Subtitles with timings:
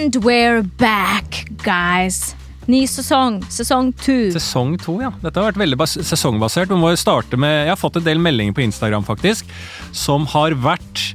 [0.00, 2.34] And we're back, guys.
[2.72, 3.42] Ny sesong.
[3.52, 4.30] Sesong to.
[4.32, 5.10] Sesong to, ja.
[5.20, 6.72] Dette har vært veldig bas sesongbasert.
[6.72, 9.50] Vi må starte med Jeg har fått en del meldinger på Instagram, faktisk,
[9.92, 11.10] som har vært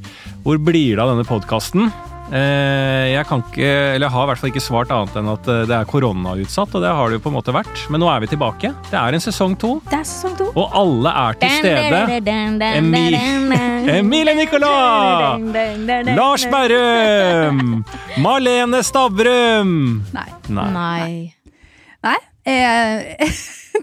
[0.46, 1.90] Hvor blir det av denne podkasten?
[2.34, 5.48] Eh, jeg kan ikke, eller jeg har i hvert fall ikke svart annet enn at
[5.52, 7.84] eh, det er koronautsatt, og det har det jo på en måte vært.
[7.94, 8.72] Men nå er vi tilbake.
[8.90, 10.48] Det er en sesong to, Det er sesong to.
[10.58, 12.02] og alle er til stede.
[12.82, 13.04] Emi-
[14.00, 15.40] Emilie Nicolas!
[16.18, 17.86] Lars Berrum!
[18.26, 19.76] Marlene Stavrum!
[20.14, 20.30] Nei.
[20.50, 20.70] Nei.
[20.74, 21.32] Nei.
[22.06, 22.18] Nei.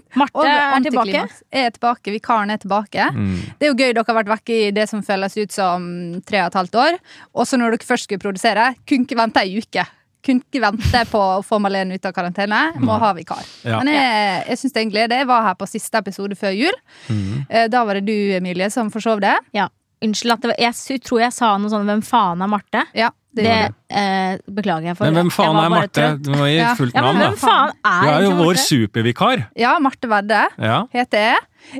[0.19, 1.23] Marte og er tilbake.
[1.51, 2.13] er tilbake.
[2.15, 3.07] Vikaren er tilbake.
[3.15, 3.33] Mm.
[3.59, 5.89] Det er jo gøy dere har vært vekke i det som føles ut som
[6.27, 6.97] tre og et halvt år.
[7.33, 9.85] Og så når dere først skulle produsere, kunne ikke vente ei uke.
[10.23, 12.59] Kunne ikke vente på å få Malene ut av karantene.
[12.79, 13.43] Må ha vikar.
[13.67, 13.81] Ja.
[13.83, 15.17] Men jeg, jeg synes egentlig det.
[15.23, 16.77] Jeg var her på siste episode før jul.
[17.09, 17.41] Mm.
[17.49, 19.35] Eh, Da var det du, Emilie, som forsov det.
[19.55, 19.67] Ja.
[20.03, 23.09] Unnskyld at det var, jeg tror jeg sa noe sånn 'Hvem faen er Marte?' Ja,
[23.33, 25.05] det, Det eh, beklager jeg for.
[25.09, 26.07] Men hvem faen er Marte?
[26.21, 27.29] Du må gi fullt navn, da.
[27.41, 29.45] faen er Du er jo vår supervikar.
[29.59, 30.83] Ja, Marte Vedde Ja.
[30.93, 31.39] heter jeg.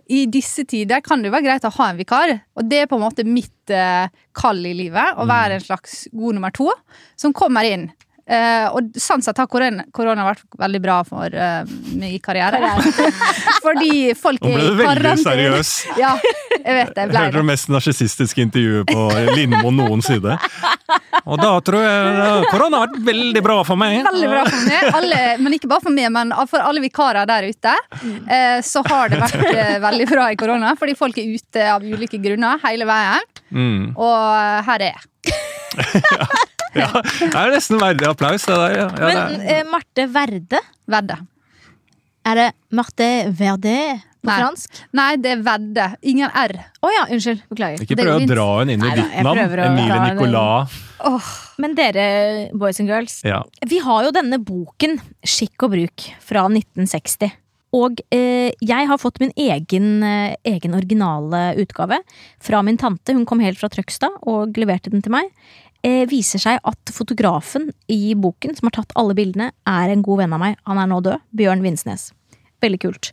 [0.10, 2.88] I disse tider kan det jo være greit å ha en vikar, og det er
[2.88, 5.18] på en måte mitt eh, kall i livet.
[5.20, 6.72] Å være en slags god nummer to
[7.20, 7.90] som kommer inn.
[8.24, 11.64] Eh, og sånn sett har korona, korona vært veldig bra for uh,
[12.08, 12.62] i karriere.
[13.66, 15.74] Fordi folk i Nå er ble du veldig seriøs.
[16.04, 16.16] Ja,
[16.64, 17.10] jeg vet det.
[17.10, 20.38] Jeg hørte det mest narsissistiske intervjuet på Lindmo noensinne.
[21.24, 24.00] Og da tror jeg eh, korona har vært veldig bra for meg.
[24.08, 27.48] Veldig bra for meg, alle, men ikke bare for meg, men for alle vikarer der
[27.48, 27.76] ute.
[28.04, 31.84] Uh, så har det vært eh, veldig bra i korona, fordi folk er ute av
[31.84, 33.30] ulike grunner hele veien.
[33.52, 33.94] Mm.
[33.96, 35.10] Og eh, her er jeg.
[35.74, 36.26] Ja,
[37.20, 38.74] det er nesten verdig applaus, det der.
[38.78, 39.60] Ja, ja, det Men er.
[39.60, 40.64] eh, Marte Verde?
[40.90, 41.20] Vedde.
[42.24, 43.76] Er det Marte Verde
[44.24, 44.38] på Nei.
[44.40, 44.82] fransk?
[44.96, 45.88] Nei, det er vedde.
[46.14, 46.54] Ingen R.
[46.80, 47.42] Å ja, unnskyld.
[47.52, 47.84] Beklager.
[47.84, 49.42] Ikke det prøv å dra henne inn i Neida, ditt jeg navn.
[49.42, 50.80] prøver å Emilie Nicolas.
[51.60, 52.06] Men dere,
[52.56, 53.18] boys and girls.
[53.28, 53.42] Ja.
[53.68, 54.96] Vi har jo denne boken,
[55.28, 57.34] Skikk og bruk, fra 1960.
[57.74, 61.98] Og eh, jeg har fått min egen, eh, egen originale utgave
[62.40, 63.16] fra min tante.
[63.18, 65.32] Hun kom helt fra Trøgstad og leverte den til meg.
[65.84, 70.22] Eh, viser seg at fotografen i boken, som har tatt alle bildene, er en god
[70.24, 70.56] venn av meg.
[70.70, 71.26] Han er nå død.
[71.36, 72.12] Bjørn Vinsnes.
[72.64, 73.12] Veldig kult.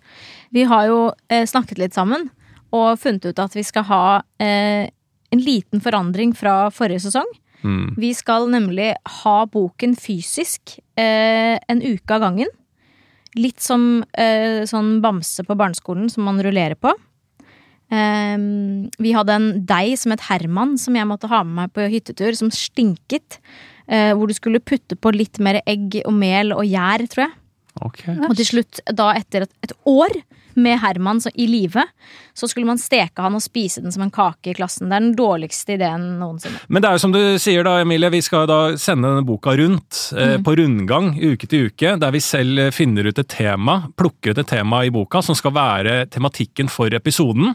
[0.55, 2.29] Vi har jo eh, snakket litt sammen
[2.71, 4.05] og funnet ut at vi skal ha
[4.39, 4.87] eh,
[5.35, 7.27] en liten forandring fra forrige sesong.
[7.67, 7.97] Mm.
[7.99, 8.93] Vi skal nemlig
[9.23, 12.55] ha boken fysisk eh, en uke av gangen.
[13.39, 16.95] Litt som eh, sånn bamse på barneskolen som man rullerer på.
[17.91, 21.89] Ehm, vi hadde en deig som het Herman, som jeg måtte ha med meg på
[21.91, 23.41] hyttetur, som stinket.
[23.91, 27.33] Uh, hvor du skulle putte på litt mer egg og mel og gjær, tror jeg.
[27.83, 28.15] Okay.
[28.29, 30.15] Og til slutt, da etter et, et år
[30.63, 31.83] med Herman så, i live,
[32.37, 34.89] så skulle man steke han og spise den som en kake i klassen.
[34.89, 36.61] Det er den dårligste ideen noensinne.
[36.69, 39.57] Men det er jo som du sier da, Emilie, vi skal da sende denne boka
[39.59, 40.45] rundt eh, Mm.
[40.47, 44.39] på rundgang uke til uke, der vi selv eh, finner ut et tema, plukker ut
[44.45, 47.55] et tema i boka som skal være tematikken for episoden.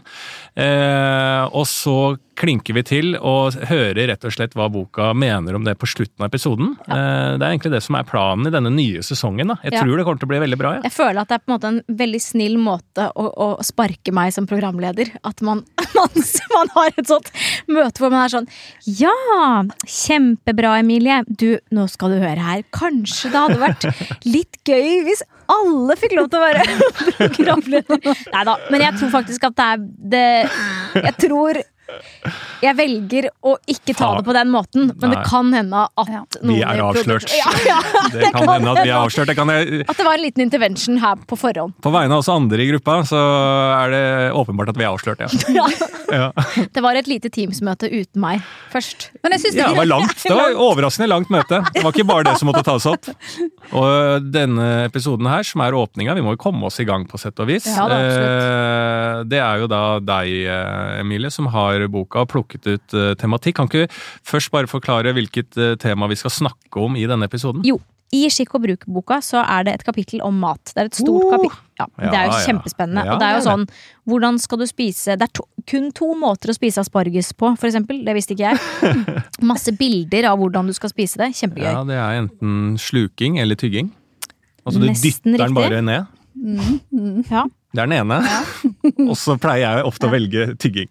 [0.56, 1.96] Eh, og så
[2.36, 6.20] klinker vi til og hører rett og slett hva boka mener om det på slutten
[6.24, 6.74] av episoden.
[6.84, 7.36] Ja.
[7.40, 9.48] det er egentlig det som er planen i denne nye sesongen.
[9.48, 9.56] Da.
[9.64, 9.80] Jeg Ja.
[9.82, 10.70] tror det kommer til å bli veldig bra.
[10.76, 10.80] Ja.
[10.84, 14.14] Jeg føler at det er på en måte en veldig snill måte å, å sparke
[14.14, 15.12] meg som programleder.
[15.26, 15.64] At man,
[15.96, 17.30] man, man har et sånt
[17.70, 18.50] møte hvor man er sånn
[18.86, 19.14] Ja,
[19.84, 21.22] kjempebra, Emilie.
[21.28, 22.66] Du, nå skal du høre her.
[22.74, 23.88] Kanskje det hadde vært
[24.26, 26.66] litt gøy hvis alle fikk lov til å være
[27.36, 28.04] programleder.
[28.34, 29.86] Nei da, men jeg tror faktisk at det er
[30.16, 30.26] det
[31.06, 31.62] Jeg tror
[32.62, 36.22] jeg velger å ikke ta det på den måten, men det kan hende at Ja.
[36.42, 37.26] noen Vi er avslørt.
[37.36, 37.78] Ja, ja,
[38.12, 39.30] Det kan hende at vi er avslørt.
[39.30, 41.74] Det kan jeg, At det var en liten intervention her på forhånd.
[41.82, 43.20] på vegne av oss andre i gruppa, så
[43.84, 44.04] er det
[44.36, 45.66] åpenbart at vi er avslørt, ja.
[46.20, 46.30] ja.
[46.72, 48.42] Det var et lite Teams-møte uten meg
[48.72, 49.10] først.
[49.22, 50.16] Men jeg synes Ja, det det var langt.
[50.26, 51.62] Det var overraskende langt møte.
[51.74, 53.06] Det var ikke bare det som måtte tas opp.
[53.76, 57.18] Og denne episoden her, som er åpninga, vi må jo komme oss i gang på
[57.20, 57.66] sett og vis.
[57.66, 63.12] Eh, det er jo da deg, eh, Emilie, som har boka og plukket ut eh,
[63.20, 63.58] tematikk.
[63.60, 67.28] Kan ikke du først bare forklare hvilket eh, tema vi skal snakke om i denne
[67.28, 67.64] episoden?
[67.66, 67.78] Jo,
[68.14, 70.62] i Skikk og bruk-boka så er det et kapittel om mat.
[70.70, 71.62] Det er et stort uh, kapittel.
[71.80, 73.02] Ja, det er jo kjempespennende.
[73.04, 73.64] Ja, og det er jo sånn
[74.08, 77.68] Hvordan skal du spise Det er to, kun to måter å spise asparges på, for
[77.68, 78.00] eksempel.
[78.06, 79.16] Det visste ikke jeg.
[79.50, 81.32] Masse bilder av hvordan du skal spise det.
[81.36, 81.68] Kjempegøy.
[81.68, 83.90] Ja, det er enten sluking eller tygging.
[84.66, 86.12] Altså du Nesten dytter den bare ned.
[87.30, 87.44] Ja.
[87.74, 88.20] Det er den ene.
[89.10, 90.88] Og så pleier jeg ofte å velge tygging.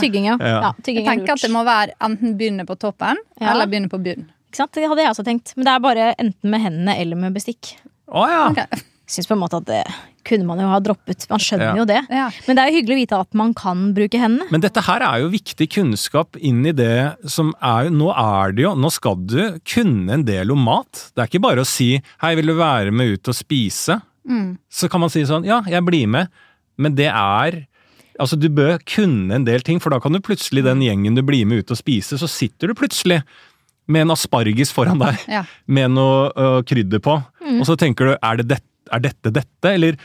[0.00, 0.36] Tygging, ja.
[0.40, 0.60] Ja.
[0.68, 3.52] ja tygging jeg tenker at det må være enten begynne på toppen, Ja.
[3.52, 4.30] eller begynne på bunnen.
[4.48, 4.72] Ikke sant?
[4.72, 5.54] Det hadde jeg også tenkt.
[5.56, 7.74] Men det er bare enten med hendene eller med bestikk.
[8.08, 8.42] Å ja!
[8.50, 8.84] Okay.
[9.06, 9.82] syns på en måte at det
[10.24, 11.26] kunne man jo ha droppet.
[11.28, 11.76] Man skjønner Ja.
[11.76, 11.98] jo det.
[12.08, 12.30] Ja.
[12.46, 14.46] Men det er jo hyggelig å vite at man kan bruke hendene.
[14.50, 18.62] Men dette her er jo viktig kunnskap inn i det som er Nå er det
[18.64, 21.10] jo Nå skal du kunne en del om mat.
[21.14, 24.00] Det er ikke bare å si 'hei, vil du være med ut og spise'?
[24.26, 24.56] Mm.
[24.72, 26.28] Så kan man si sånn 'ja, jeg blir med',
[26.78, 27.66] men det er
[28.20, 31.22] Altså, du bør kunne en del ting, for da kan du plutselig, den gjengen du
[31.26, 33.22] blir med ut og spise, så sitter du plutselig
[33.90, 35.42] med en asparges foran deg, Ja.
[35.66, 37.60] med noe uh, krydder på, Mm.
[37.60, 38.60] og så tenker du 'er, det det,
[38.92, 39.96] er dette dette', eller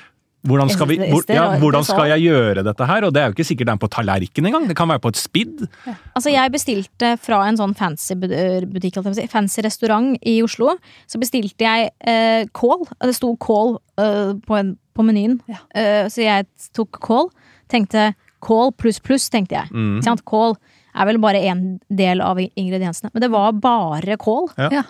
[0.48, 3.04] hvordan skal, vi, Jeg hvor, ja, hvordan skal jeg gjøre dette her?
[3.04, 5.10] Og det er jo ikke sikkert det er på tallerken engang, det kan være på
[5.10, 5.68] et spidd.
[6.16, 10.78] Altså Jeg bestilte fra en sånn fancy butikk, fancy restaurant i Oslo.
[11.08, 12.88] Så bestilte jeg eh, kål.
[13.02, 15.42] Det sto kål eh, på, en- på menyen.
[15.48, 15.58] Ja.
[15.76, 17.30] Eh, så jeg tok kål.
[17.70, 18.10] Tenkte
[18.44, 19.72] kål pluss pluss, tenkte jeg.
[19.72, 20.00] Mm.
[20.06, 20.24] Sant?
[20.28, 20.56] Kål
[20.96, 21.64] er vel bare en
[21.94, 23.12] del av ingrediensene.
[23.14, 24.50] Men det var bare kål.
[24.58, 24.70] Ja.
[24.80, 24.84] Ja.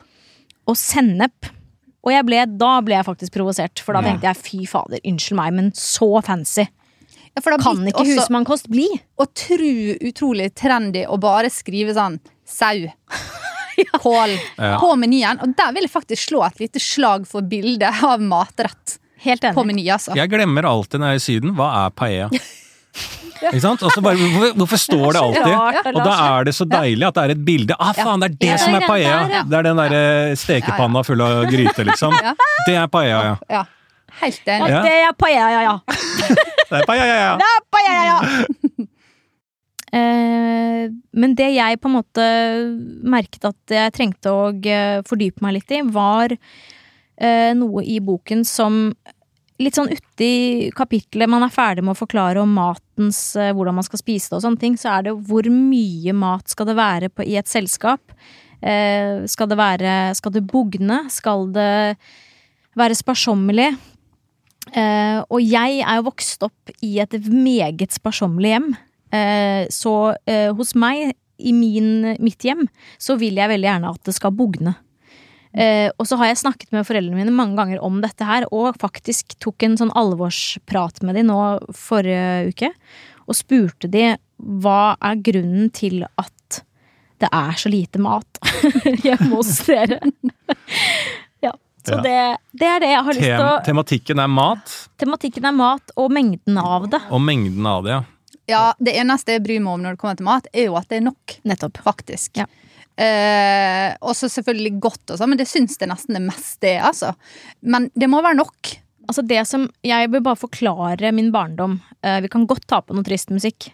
[0.70, 1.50] Og sennep.
[2.06, 5.36] Og jeg ble, da ble jeg faktisk provosert, for da tenkte jeg fy fader, unnskyld
[5.42, 6.64] meg, men så fancy
[7.36, 8.86] Ja, kan ikke også husmannkost bli.
[9.20, 12.16] utru, utrolig trendy å bare skrive sånn
[12.48, 12.88] sau.
[14.04, 14.78] Kål Ja.
[14.80, 15.40] på menyen.
[15.44, 19.52] Og der vil jeg faktisk slå et lite slag for bildet av matrett Helt på
[19.64, 19.68] enig.
[19.74, 20.16] meny, altså.
[20.16, 22.30] Jeg glemmer alltid når jeg er i Syden, hva er paella?
[23.40, 23.84] Ikke sant?
[23.86, 25.94] Og så bare, hvorfor, hvorfor står det alltid?
[25.94, 27.78] Og da er det så deilig at det er et bilde.
[27.80, 29.20] Ah, faen, det er det som er paella!
[29.30, 29.50] der.
[29.50, 32.16] Det er den derre stekepanna full av gryte, liksom.
[32.68, 33.36] Det er paella, ja.
[33.50, 33.66] Ja.
[34.20, 34.70] Helt enig.
[34.88, 35.76] Det er paella, ja, ja.
[36.70, 37.36] Det er paella, ja, ja.
[37.40, 38.88] Det er paella, ja.
[39.90, 40.86] Eh,
[41.18, 42.26] men det jeg på en måte
[43.10, 48.44] merket at jeg trengte å eh, fordype meg litt i, var eh, noe i boken
[48.46, 48.92] som
[49.60, 53.84] Litt sånn uti kapitlet man er ferdig med å forklare om matens eh, Hvordan man
[53.84, 57.12] skal spise det og sånne ting, så er det hvor mye mat skal det være
[57.12, 58.16] på, i et selskap?
[58.64, 61.04] Eh, skal det være Skal det bugne?
[61.12, 61.72] Skal det
[62.80, 63.74] være sparsommelig?
[64.70, 68.70] Eh, og jeg er jo vokst opp i et meget sparsommelig hjem.
[69.16, 69.96] Eh, så
[70.30, 72.66] eh, hos meg, i min, mitt hjem,
[73.00, 74.74] så vil jeg veldig gjerne at det skal bugne.
[75.54, 78.78] Eh, og så har jeg snakket med foreldrene mine mange ganger om dette her, og
[78.82, 81.40] faktisk tok en sånn alvorsprat med de nå
[81.74, 82.70] forrige uke.
[83.30, 86.62] Og spurte de hva er grunnen til at
[87.20, 88.40] det er så lite mat
[89.04, 90.00] hjemme hos dere.
[91.46, 91.52] ja.
[91.84, 92.02] Så Ja.
[92.06, 92.16] Det,
[92.60, 96.12] det er det jeg har lyst til å tematikken er mat, Tematikken er mat og
[96.14, 97.02] mengden av det.
[97.10, 98.04] og mengden av det, ja.
[98.50, 100.88] Ja, Det eneste jeg bryr meg om når det kommer til mat, er jo at
[100.90, 101.36] det er nok.
[101.46, 101.78] Nettopp.
[101.86, 102.40] Faktisk.
[102.40, 102.48] Ja.
[103.00, 106.82] Eh, også selvfølgelig godt, og sånn, men det syns jeg nesten det meste er.
[106.90, 107.14] altså.
[107.62, 108.76] Men det må være nok.
[109.10, 111.80] Altså det som, Jeg vil bare forklare min barndom.
[112.04, 113.72] Eh, vi kan godt ta på noe trist musikk.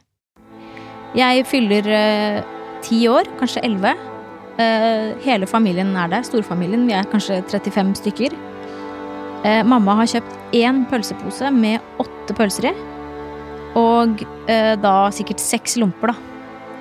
[1.15, 2.43] Jeg fyller eh,
[2.85, 3.95] ti år, kanskje elleve.
[4.61, 6.23] Eh, hele familien er der.
[6.23, 6.85] Storfamilien.
[6.87, 8.35] Vi er kanskje 35 stykker.
[9.45, 12.75] Eh, mamma har kjøpt én pølsepose med åtte pølser i.
[13.75, 16.15] Og eh, da sikkert seks lomper, da.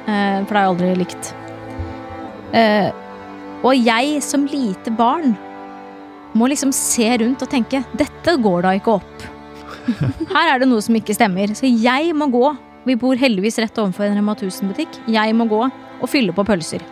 [0.05, 1.35] Eh, for det har jeg aldri likt.
[2.53, 2.91] Eh,
[3.65, 5.33] og jeg som lite barn
[6.35, 9.27] må liksom se rundt og tenke dette går da ikke opp.
[10.35, 11.55] Her er det noe som ikke stemmer.
[11.57, 12.45] Så jeg må gå.
[12.85, 14.99] Vi bor heldigvis rett overfor en Rema 1000-butikk.
[15.13, 16.85] Jeg må gå og fylle på pølser.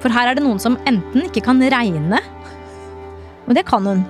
[0.00, 2.20] For her er det noen som enten ikke kan regne,
[3.46, 4.04] og det kan hun.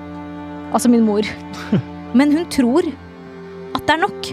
[0.75, 1.27] Altså min mor.
[2.19, 4.31] Men hun tror at det er nok.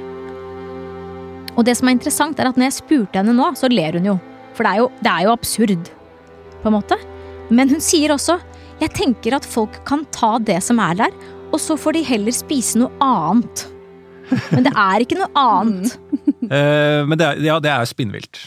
[1.54, 4.10] Og det som er interessant, er at når jeg spurte henne nå, så ler hun
[4.14, 4.16] jo.
[4.58, 5.92] For det er jo, det er jo absurd,
[6.64, 6.98] på en måte.
[7.54, 8.40] Men hun sier også
[8.82, 11.14] jeg tenker at folk kan ta det som er der,
[11.54, 13.68] og så får de heller spise noe annet.
[14.50, 15.96] Men det er ikke noe annet.
[16.50, 18.42] uh, men det er, ja, det er spinnvilt.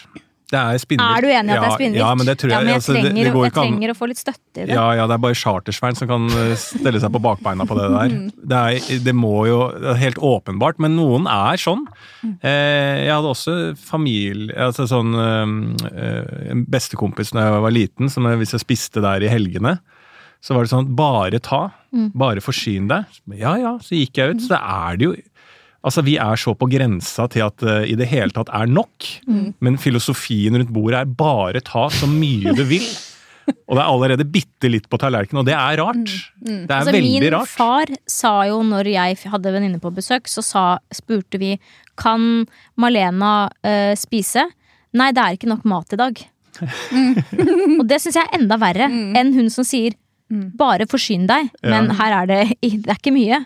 [0.46, 1.16] Det er spinnvilt.
[1.16, 1.98] Er du enig i at det er spinnvilt?
[1.98, 2.54] Ja, men det tror jeg.
[2.54, 4.60] Ja, men jeg altså, det- trenger, det, går jeg an- trenger å få litt støtte
[4.62, 4.74] i det.
[4.76, 7.88] Ja, ja, det er bare chartersvein som kan eh, stelle seg på bakbeina på det
[7.90, 8.14] der.
[8.52, 11.82] Det, er, det må jo det er Helt åpenbart, men noen er sånn.
[12.22, 18.22] Eh, jeg hadde også familie altså sånn eh, En bestekompis da jeg var liten, som
[18.38, 19.78] hvis jeg spiste der i helgene,
[20.44, 21.64] så var det sånn Bare ta.
[22.14, 23.06] Bare forsyn deg.
[23.40, 24.42] Ja ja, så gikk jeg ut.
[24.46, 25.14] Så er det jo
[25.86, 29.06] Altså, Vi er så på grensa til at det i det hele tatt er nok.
[29.62, 32.84] Men filosofien rundt bordet er bare ta så mye du vil.
[33.70, 36.08] Og det er allerede bitte litt på tallerkenen, og det er rart.
[36.42, 37.52] Det er Altså, veldig min rart.
[37.54, 41.52] far sa jo når jeg hadde venninne på besøk, så sa, spurte vi
[41.96, 42.42] kan
[42.76, 44.48] Malena uh, spise.
[44.98, 46.24] Nei, det er ikke nok mat i dag.
[47.78, 49.94] Og det syns jeg er enda verre enn hun som sier
[50.28, 53.44] bare forsyn deg, men her er det, det er ikke mye.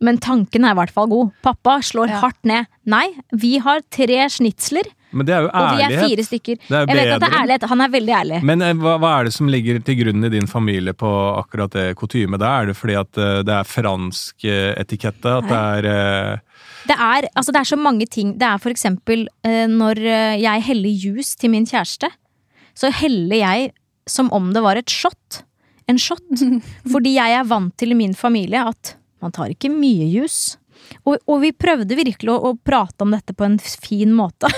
[0.00, 1.30] Men tanken er i hvert fall god.
[1.44, 2.20] Pappa slår Ja.
[2.22, 2.66] hardt ned.
[2.88, 6.58] Nei, vi har tre snitsler Men det er jo Og vi er fire stykker.
[6.68, 7.62] Er Jeg vet at det er ærlighet.
[7.70, 8.42] Han er veldig ærlig.
[8.44, 11.72] Men eh, hva, hva er det som ligger til grunn i din familie på akkurat
[11.72, 12.42] det kutymet?
[12.44, 15.24] Er det fordi at eh, det er fransk eh, etikette?
[15.40, 16.40] At det er
[16.88, 18.36] Det er, altså det er så mange ting.
[18.38, 19.96] Det er for eksempel når
[20.40, 22.08] jeg heller juice til min kjæreste,
[22.76, 23.72] så heller jeg
[24.06, 25.42] som om det var et shot.
[25.88, 26.24] En shot.
[26.92, 30.56] Fordi jeg er vant til i min familie at man tar ikke mye juice.
[31.02, 34.48] Og, og vi prøvde virkelig å, å prate om dette på en fin måte.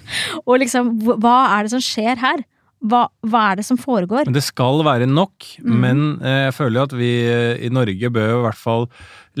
[0.46, 2.42] og liksom, hva- er det som skjer her?
[2.80, 4.24] Hva, hva er det som foregår?
[4.28, 5.44] Men det skal være nok.
[5.60, 5.72] Mm.
[5.82, 8.86] Men eh, jeg føler at vi eh, i Norge bør i hvert fall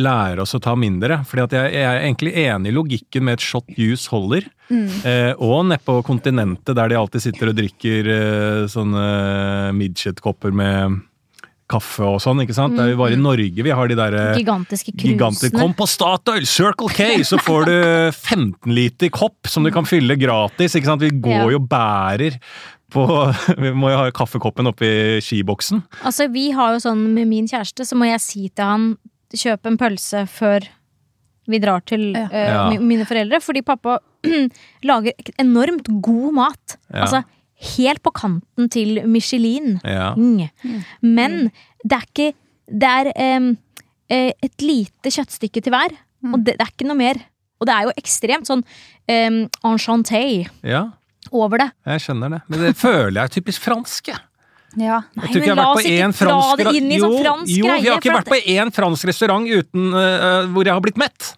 [0.00, 1.20] lære oss å ta mindre.
[1.28, 4.48] Fordi at jeg, jeg er egentlig enig i logikken med et shot juice holder.
[4.68, 4.88] Mm.
[5.08, 9.06] Eh, og nede på kontinentet der de alltid sitter og drikker eh, sånne
[9.76, 11.00] midget-kopper med
[11.70, 12.42] kaffe og sånn.
[12.42, 12.74] ikke sant?
[12.76, 15.48] Det er jo bare i Norge vi har de derre Gigantiske Giganter.
[15.50, 15.60] krusene.
[15.62, 17.76] Kom på Statoil, Circle K, så får du
[18.34, 20.74] 15 liter kopp som du kan fylle gratis.
[20.76, 21.00] ikke sant?
[21.06, 21.46] Vi går Ja.
[21.54, 22.36] jo og bærer
[22.90, 23.06] på
[23.62, 24.90] Vi må jo ha kaffekoppen oppi
[25.22, 25.84] skiboksen.
[26.02, 28.86] Altså, vi har jo sånn med min kjæreste, så må jeg si til han
[29.30, 30.66] kjøp en pølse før
[31.50, 32.26] vi drar til Ja.
[32.26, 32.78] uh, Ja.
[32.82, 33.98] mine foreldre, fordi pappa
[34.84, 36.76] lager enormt god mat.
[36.92, 37.04] Ja.
[37.06, 37.22] Altså
[37.60, 39.78] helt på kanten til Michelin.
[39.84, 40.12] Ja.
[40.16, 40.48] Mm.
[41.04, 41.50] Men
[41.84, 42.30] det er ikke
[42.70, 45.94] Det er eh, et lite kjøttstykke til hver,
[46.30, 47.18] og det, det er ikke noe mer.
[47.60, 49.38] Og det er jo ekstremt sånn um,
[49.68, 50.22] enchanté
[50.64, 50.84] ja,
[51.34, 51.68] over det.
[51.92, 52.40] jeg skjønner det.
[52.48, 54.12] Men det føler jeg er typisk fransk.
[54.12, 54.22] jeg.
[54.78, 55.00] Ja.
[55.18, 56.62] Nei, Jeg tror ikke jeg har vært på én fransk
[57.02, 57.82] sånn fransk jo, greie.
[57.82, 61.32] vi har ikke vært på én fransk restaurant uten uh, hvor jeg har blitt mett.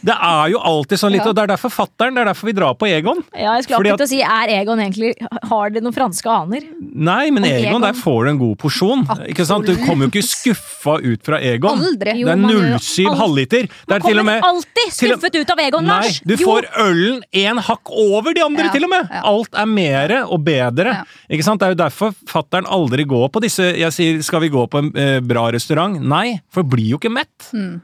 [0.00, 2.54] Det er jo alltid sånn litt, og det er derfor fatteren, det er derfor vi
[2.56, 3.20] drar på Egon.
[3.36, 5.10] Ja, jeg skulle akkurat at, å si, er Egon egentlig
[5.50, 6.64] Har det noen franske aner?
[6.80, 7.84] Nei, men Egon, Egon.
[7.84, 9.04] der får du en god porsjon.
[9.30, 9.68] Ikke sant?
[9.68, 11.80] Du kommer jo ikke skuffa ut fra Egon.
[11.84, 12.14] Aldri.
[12.22, 13.68] Jo, det er 07 halvliter.
[13.70, 16.40] Det Man er til og kommer med alltid skuffet ut av Egon, Nei, du Jo.
[16.48, 19.08] får ølen en hakk over de andre, Ja, til og med!
[19.12, 19.22] ja.
[19.30, 20.96] Alt er mere og bedre.
[21.00, 21.04] Ja.
[21.30, 21.60] Ikke sant?
[21.60, 24.78] Det er jo derfor fattern aldri går på disse Jeg sier, skal vi gå på
[24.82, 26.00] en eh, bra restaurant?
[26.00, 27.50] Nei, for blir jo ikke mett.
[27.54, 27.80] Mm.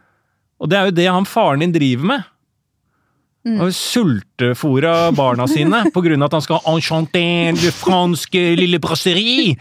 [0.60, 2.32] Og det er jo det han faren din driver med.
[3.46, 3.60] Mm.
[3.62, 7.22] Og Sultefòra barna sine av at han skal ha enchanté
[7.54, 9.54] le franske lille brasserie!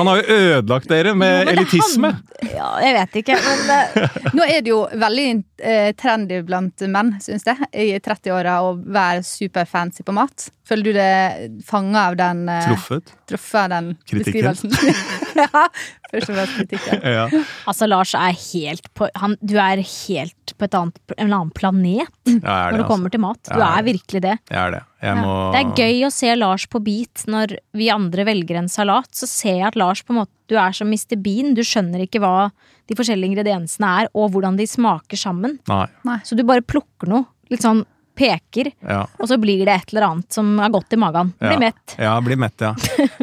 [0.00, 2.10] Han har jo ødelagt dere med Men elitisme.
[2.16, 5.28] Han, Ja, jeg vet ikke, men eh, Nå er det jo veldig
[6.00, 10.48] trendy blant menn, syns jeg, i 30-åra å være superfancy på mat.
[10.64, 13.12] Føler du det fanga av den eh, Truffet.
[13.28, 14.48] Truffet av den Kritikken.
[14.48, 14.72] beskrivelsen?
[15.42, 15.66] ja,
[16.10, 17.04] først og fremst kritikken.
[17.14, 17.26] Ja.
[17.68, 22.08] altså, Lars er helt på han, Du er helt på et annet, en annen planet
[22.24, 23.14] ja, er når det, det kommer altså.
[23.16, 23.42] til mat.
[23.50, 24.36] Du er, er virkelig det.
[24.50, 24.82] Jeg er det.
[25.04, 28.68] Jeg må Det er gøy å se Lars på beat når vi andre velger en
[28.72, 29.10] salat.
[29.12, 31.16] Så ser jeg at Lars på en måte Du er som Mr.
[31.20, 31.54] Bean.
[31.56, 32.50] Du skjønner ikke hva
[32.88, 35.58] de forskjellige ingrediensene er, og hvordan de smaker sammen.
[35.70, 36.18] Nei.
[36.24, 37.24] Så du bare plukker noe.
[37.52, 37.84] Litt sånn
[38.14, 39.06] peker, Ja.
[39.18, 41.32] og så blir det et eller annet som er godt i magen.
[41.40, 41.58] Blir Ja.
[41.58, 41.94] mett.
[41.98, 42.70] Ja, blir mett, ja.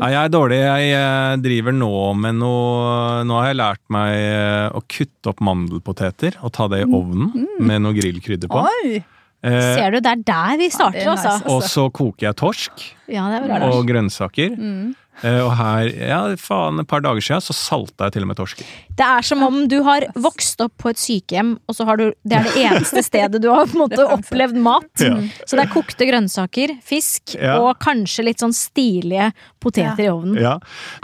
[0.02, 0.58] Nei, jeg er dårlig.
[0.60, 5.40] Jeg eh, driver nå med noe Nå har jeg lært meg eh, å kutte opp
[5.40, 8.66] mandelpoteter og ta det i ovnen med noe grillkrydder på.
[8.68, 9.04] Oi!
[9.44, 11.50] Eh, Ser du, det er der vi starter, er nice, altså.
[11.50, 14.54] og så koker jeg torsk Ja, det bra, og grønnsaker.
[14.54, 14.92] Mm.
[15.22, 18.40] Eh, og her, ja, faen, et par dager siden så salta jeg til og med
[18.40, 18.70] torsken.
[19.02, 22.04] Det er som om du har vokst opp på et sykehjem, og så har du
[22.22, 24.86] Det er det eneste stedet du har på en måte opplevd mat.
[25.02, 25.16] Ja.
[25.50, 27.56] Så det er kokte grønnsaker, fisk Ja.
[27.64, 29.32] og kanskje litt sånn stilige
[29.62, 30.38] poteter i ovnen.
[30.42, 30.56] Ja,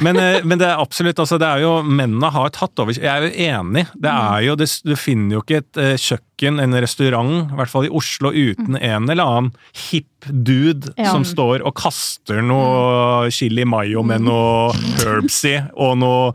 [0.02, 2.94] men, eh, men det er absolutt altså det er jo, Mennene har tatt over.
[2.94, 3.88] Jeg er jo enig.
[3.98, 4.22] Det Mm.
[4.38, 7.86] er jo, det, Du finner jo ikke et eh, kjøkken, en restaurant, i hvert fall
[7.88, 9.52] i Oslo, uten en eller annen
[9.90, 11.12] hip dude Ja.
[11.12, 16.34] som står og kaster noe chili mayo med noe herbs i, og noe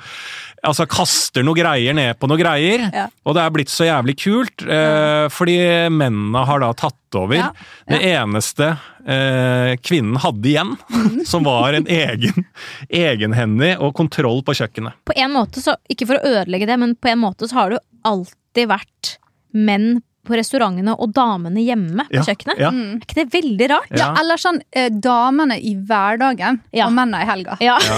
[0.65, 2.87] Altså kaster noe greier ned på noe greier.
[2.93, 3.07] Ja.
[3.27, 5.57] Og det er blitt så jævlig kult, eh, fordi
[5.93, 7.37] mennene har da tatt over.
[7.37, 7.51] Ja,
[7.89, 8.71] Det eneste
[9.07, 10.77] eh, kvinnen hadde igjen,
[11.29, 12.47] som var en egen
[12.89, 14.97] egenhendig og kontroll på kjøkkenet.
[15.09, 17.71] På en måte, så, ikke for å ødelegge det, men på en måte så har
[17.71, 19.17] det jo alltid vært
[19.53, 22.59] menn på restaurantene og damene hjemme på Ja, kjøkkenet.
[22.63, 22.71] ja.
[22.71, 22.93] Mm.
[22.95, 23.91] Er ikke det veldig rart?
[23.91, 24.21] Ja, Ja.
[24.21, 26.87] eller sånn eh, damene i hverdagen Ja.
[26.87, 27.57] og mennene i helga.
[27.61, 27.79] Ja.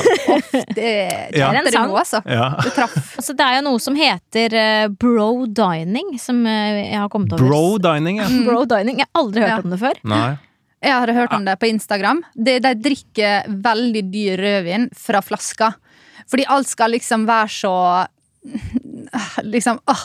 [0.74, 1.50] Det, Ja.
[1.52, 1.88] det, det, sang.
[1.90, 2.22] Noe, altså.
[2.26, 2.54] Ja.
[2.62, 2.94] Det traff.
[3.18, 7.32] Altså, det er jo noe som heter eh, bro dining, som eh, jeg har kommet
[7.32, 7.44] over.
[7.44, 8.28] Bro dining, ja.
[8.48, 8.98] Bro dining.
[9.02, 9.60] Jeg har aldri hørt Ja.
[9.64, 10.00] om det før.
[10.04, 10.38] Nei.
[10.84, 12.22] Jeg hadde hørt om det på Instagram.
[12.36, 15.74] De, de drikker veldig dyr rødvin fra flaska.
[16.30, 17.72] Fordi alt skal liksom være så
[19.54, 20.02] liksom åh,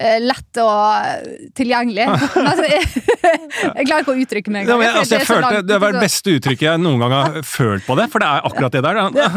[0.00, 2.06] eh, lett og tilgjengelig.
[2.52, 2.86] Altså, jeg,
[3.62, 5.78] jeg klarer ikke å uttrykke meg jeg, altså, jeg Det har vært følte, langt- det
[5.82, 8.74] var det beste uttrykket jeg noen gang har følt på det, for det er akkurat
[8.76, 8.98] det der.
[8.98, 9.36] Er,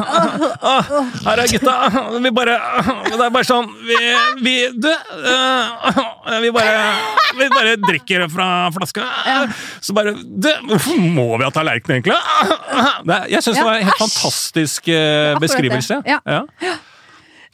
[0.72, 0.90] ah,
[1.28, 1.76] her er gutta,
[2.26, 2.56] vi bare
[3.06, 3.98] Det er bare sånn Vi,
[4.46, 6.74] vi Du, eh, vi bare
[7.40, 9.06] Vi bare drikker fra flaska.
[9.84, 12.16] Så bare Du, hvorfor må vi ha tallerken, egentlig?
[13.36, 16.02] Jeg syns det var en helt fantastisk eh, beskrivelse.
[16.10, 16.20] Ja.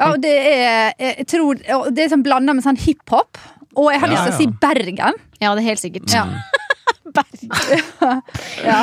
[0.01, 0.07] Ja.
[0.07, 1.59] Ja, og det er jeg tror,
[1.93, 3.37] det er sånn blanda med sånn hiphop.
[3.77, 5.19] Og jeg har Ja, lyst til å si Bergen.
[5.39, 6.09] Ja, det er helt sikkert.
[6.11, 6.25] Ja.
[7.11, 8.21] Bergen.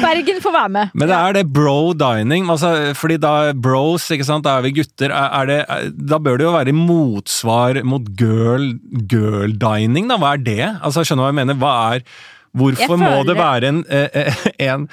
[0.05, 0.91] Bergen får være med.
[0.95, 4.73] Men det er det bro dining, altså, fordi da bros, ikke sant, da er vi
[4.79, 5.59] gutter, er, det,
[6.11, 8.71] da bør det jo være motsvar mot girl,
[9.11, 10.61] girl dining, da, hva er det?
[10.85, 11.61] Altså, skjønner du hva jeg mener?
[11.63, 12.05] Hva er,
[12.59, 13.05] hvorfor føler...
[13.07, 14.89] må det være en, eh, en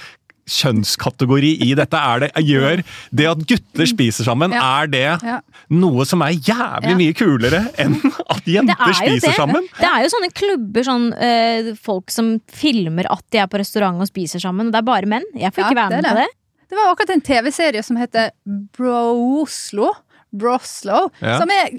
[0.55, 1.98] kjønnskategori i dette?
[2.13, 2.84] Er det, gjør
[3.15, 4.63] det at gutter spiser sammen, Ja.
[4.84, 5.39] er det Ja.
[5.69, 6.95] Noe som er jævlig Ja.
[7.00, 7.95] mye kulere enn
[8.29, 9.36] at jenter er spiser det.
[9.36, 9.67] sammen?
[9.79, 14.00] Det er jo sånne klubber, sånn øh, folk som filmer at de er på restaurant
[14.01, 14.67] og spiser sammen.
[14.67, 15.25] Og det er bare menn.
[15.34, 16.27] Jeg får Ja, ikke være det med på det.
[16.69, 18.31] Det var akkurat en TV-serie som heter
[18.77, 19.91] Broslo.
[20.36, 21.10] Broslo.
[21.22, 21.38] Ja.
[21.39, 21.69] Som er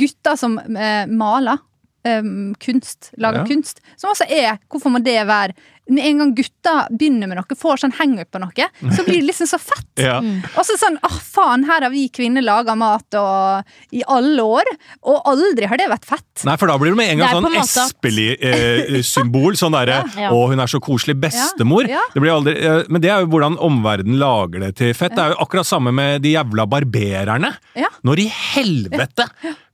[0.00, 1.58] gutter som øh, maler.
[2.06, 3.12] em, kunst.
[3.16, 3.44] Lager Ja.
[3.48, 3.78] kunst.
[3.96, 5.54] Som også er Hvorfor må det være
[5.92, 9.28] Med en gang gutta begynner med noe, får sånn hang-up på noe, så blir det
[9.32, 9.82] liksom så fett.
[10.04, 10.16] Ja.
[10.18, 14.68] Og så sånn, åh faen, her har vi kvinner laga mat og, i alle år,
[15.06, 16.42] og aldri har det vært fett.
[16.48, 19.54] Nei, for da blir det med en gang sånn Espelid-symbol.
[19.60, 20.30] sånn derre Ja.
[20.32, 21.88] 'Å, hun er så koselig bestemor'.
[21.90, 22.02] Ja.
[22.14, 25.14] Det blir aldri, eh, men det er jo hvordan omverdenen lager det til fett.
[25.14, 27.54] Det er jo akkurat samme med de jævla barbererne.
[27.78, 27.90] Ja.
[28.06, 29.28] Når i helvete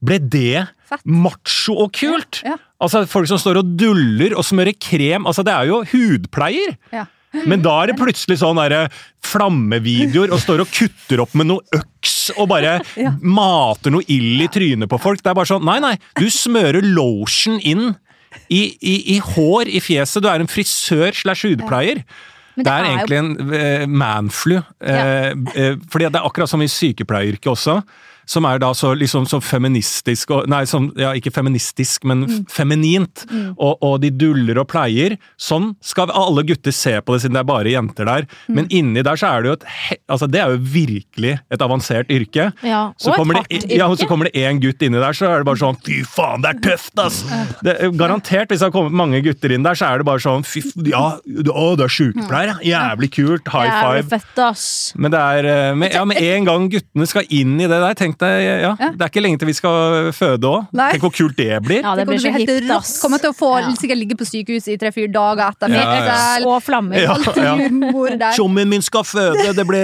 [0.04, 1.04] ble det Fett.
[1.06, 2.42] macho og kult?
[2.46, 2.56] Ja.
[2.82, 5.26] Altså Folk som står og duller og smører krem.
[5.30, 6.76] altså Det er jo hudpleier.
[6.92, 7.06] Ja.
[7.46, 8.88] Men da er det plutselig sånn derre
[9.22, 13.12] flammevideoer og står og kutter opp med noe øks og bare Ja.
[13.22, 15.22] mater noe ild i trynet på folk.
[15.22, 17.92] Det er bare sånn Nei, nei, du smører lotion inn
[18.50, 20.22] i, i, i hår i fjeset.
[20.22, 22.02] Du er en frisør slash hudpleier.
[22.58, 24.56] Men Det er er egentlig en uh, manflu.
[24.82, 25.02] Uh, ja.
[25.30, 27.78] uh, fordi det er akkurat som i sykepleieryrket også.
[28.30, 32.44] Som er da så, liksom, så feministisk og, Nei, som, ja, ikke feministisk, men Mm.
[32.52, 33.24] feminint.
[33.26, 33.56] feminint.
[33.58, 35.16] Og, og de duller og pleier.
[35.40, 38.26] Sånn skal alle gutter se på det, siden det er bare jenter der.
[38.46, 38.54] Mm.
[38.54, 39.66] Men inni der så er det jo et
[40.10, 42.48] Altså, det er jo virkelig et avansert yrke.
[42.66, 44.98] Ja, Så og et kommer, hardt det, ja, og så kommer det én gutt inni
[45.00, 47.20] der, så er det bare sånn Fy faen, det er tøft, ass!
[47.64, 50.22] Det, er garantert, hvis det har kommet mange gutter inn der, så er det bare
[50.22, 51.04] sånn Fy faen, ja,
[51.54, 52.80] å, du er sykepleier, ja.
[52.90, 53.48] Jævlig kult.
[53.54, 54.10] High Jævlig five.
[54.20, 54.66] fett, ass.
[54.96, 57.94] Men det er eh, med, ja, med en gang guttene skal inn i det der,
[57.98, 60.68] tenk deg ja, Det er ikke lenge til vi skal føde òg.
[60.76, 61.80] Tenk hvor kult det blir.
[61.82, 62.92] Ja, det kommer blir så helt hipt, ass.
[63.02, 63.70] Kommer til å få Ja.
[63.80, 66.00] sikkert ligge på sykehuset i tre-fire dager etter Ja, ja.
[66.10, 66.46] fødsel.
[66.50, 67.00] Og flammer.
[67.00, 67.56] Ja, ja.
[68.20, 68.32] Der.
[68.36, 69.82] Tjommien min skal føde, det ble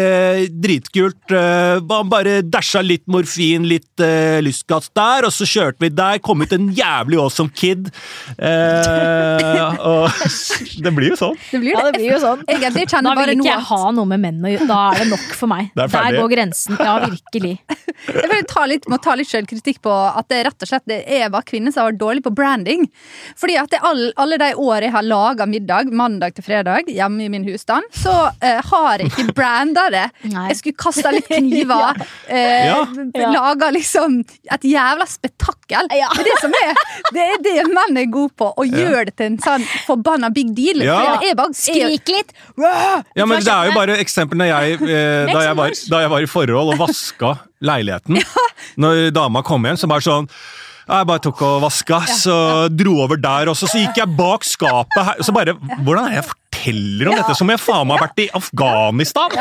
[0.63, 1.19] dritkult.
[1.31, 6.19] Eh, bare dæsja litt morfin, litt uh, lystgass der, og så kjørte vi der.
[6.25, 7.91] Kom ut en jævlig awesome kid.
[8.37, 10.11] Uh, og
[10.85, 11.37] det blir jo sånn.
[11.51, 11.93] Det blir Ja, det.
[11.97, 12.45] det blir jo sånn.
[12.47, 14.69] Egentlig Da kjenner jeg vil ikke jeg ha noe med menn å gjøre.
[14.71, 15.71] Da er det nok for meg.
[15.77, 15.95] Det er.
[15.97, 16.77] Der går grensen.
[16.81, 17.55] Ja, virkelig.
[18.23, 21.03] Jeg vil ta litt, må ta litt selvkritikk på at det rett og slett det
[21.07, 22.87] er bare kvinner som har vært dårlig på branding.
[23.39, 27.27] Fordi at det all, alle de årene jeg har laga middag mandag til fredag hjemme
[27.27, 30.05] i min husstand, så uh, har jeg ikke branda det.
[30.31, 30.47] Nei.
[30.53, 32.03] Jeg skulle kasta litt kniver.
[32.31, 32.83] ja.
[32.85, 33.31] Uh, Ja.
[33.33, 34.19] Laga liksom
[34.53, 35.89] et jævla spetakkel.
[35.97, 36.09] Ja.
[36.15, 36.75] Det er det som er
[37.15, 38.51] Det er det menn er gode på.
[38.53, 40.83] Å gjøre det til en sånn forbanna big deal.
[40.85, 40.99] Ja.
[41.21, 42.33] Det er bare, Skrik litt!
[42.61, 46.27] Ja, men det er jo bare eksemplene jeg, eh, da, jeg var, da jeg var
[46.27, 47.33] i forhold og vaska
[47.65, 48.21] leiligheten.
[48.83, 50.31] Når dama kom hjem, så bare sånn
[50.87, 52.35] jeg bare tok og vaska, så
[52.71, 53.67] dro over der også.
[53.67, 55.17] Så gikk jeg bak skapet her.
[55.27, 58.27] Så bare Hvordan er jeg forteller om dette som jeg faen meg har vært i
[58.39, 59.35] Afghanistan?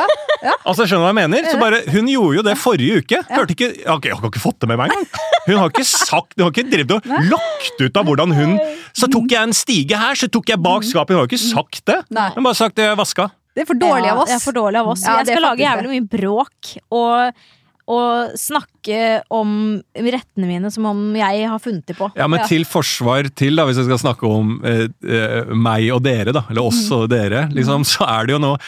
[0.66, 1.46] Altså, Skjønner du hva jeg mener?
[1.52, 3.20] Så bare, Hun gjorde jo det forrige uke.
[3.30, 5.06] Hørte ikke, ikke, jeg har ikke fått det med meg engang.
[5.46, 8.56] Hun har ikke sagt, hun har ikke drevet og lagt ut av hvordan hun
[8.98, 11.14] Så tok jeg en stige her, så tok jeg bak skapet.
[11.14, 12.00] Hun har jo ikke sagt det.
[12.10, 13.30] Hun bare sagt jeg vaska.
[13.54, 14.34] det er for dårlig av oss.
[14.34, 15.06] Ja, det er for dårlig av oss.
[15.06, 17.46] Ja, jeg skal lage jævlig mye bråk og,
[17.92, 22.10] og snakke om rettene mine som om jeg har funnet det på.
[22.18, 26.02] Ja, men til forsvar til, da, hvis jeg skal snakke om eh, eh, meg og
[26.06, 28.60] dere, da, eller oss og dere, liksom, så er det jo noe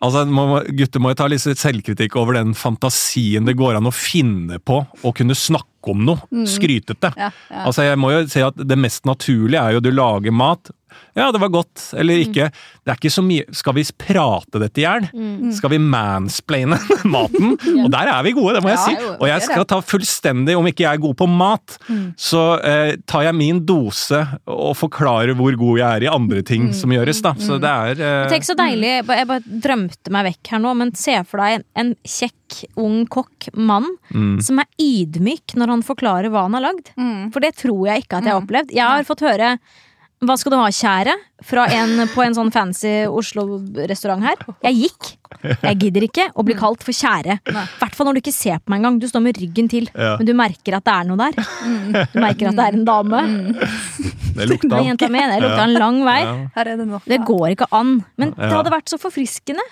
[0.00, 3.92] Altså, må, Gutter må jo ta litt selvkritikk over den fantasien det går an å
[3.92, 7.12] finne på å kunne snakke om noe skrytete.
[7.16, 7.64] Ja, ja.
[7.64, 10.70] Altså, jeg må jo si at Det mest naturlige er jo du lager mat.
[11.14, 12.48] Ja, det var godt, eller ikke.
[12.82, 15.04] Det er ikke så mye Skal vi prate dette i hjel?
[15.54, 16.74] Skal vi mansplaine
[17.14, 17.52] maten?
[17.84, 18.94] Og der er vi gode, det må jeg Ja, si.
[18.98, 21.76] jo, Og jeg skal ta fullstendig, om ikke jeg er god på mat,
[22.18, 24.18] så eh, tar jeg min dose
[24.50, 27.36] og forklarer hvor god jeg er i andre ting som gjøres, da.
[27.38, 30.64] Så det er eh, Tenk så deilig, jeg bare- jeg bare drømte meg vekk her
[30.66, 32.36] nå, men se for deg en, en kjekk,
[32.82, 34.40] ung kokk mann mm.
[34.42, 36.90] som er ydmyk når når han forklarer hva han har lagd.
[36.98, 37.30] Mm.
[37.34, 38.74] For det tror jeg ikke at jeg har opplevd.
[38.76, 39.54] Jeg har fått høre
[40.20, 41.12] hva skal du ha, kjære?
[41.48, 44.42] Fra en på en sånn fancy Oslo-restaurant her.
[44.66, 45.08] Jeg gikk.
[45.62, 47.38] Jeg gidder ikke å bli kalt for kjære.
[47.48, 48.98] I hvert fall når du ikke ser på meg engang.
[49.00, 50.18] Du står med ryggen til, Ja.
[50.20, 51.32] men du merker at det er noe der.
[52.12, 53.22] Du merker at det er en dame.
[54.30, 54.78] Det lukta
[55.10, 56.20] mi, det lukta en lang vei.
[56.22, 56.76] Ja, Her er
[57.10, 58.04] det går ikke an.
[58.16, 59.64] Men det hadde vært så forfriskende.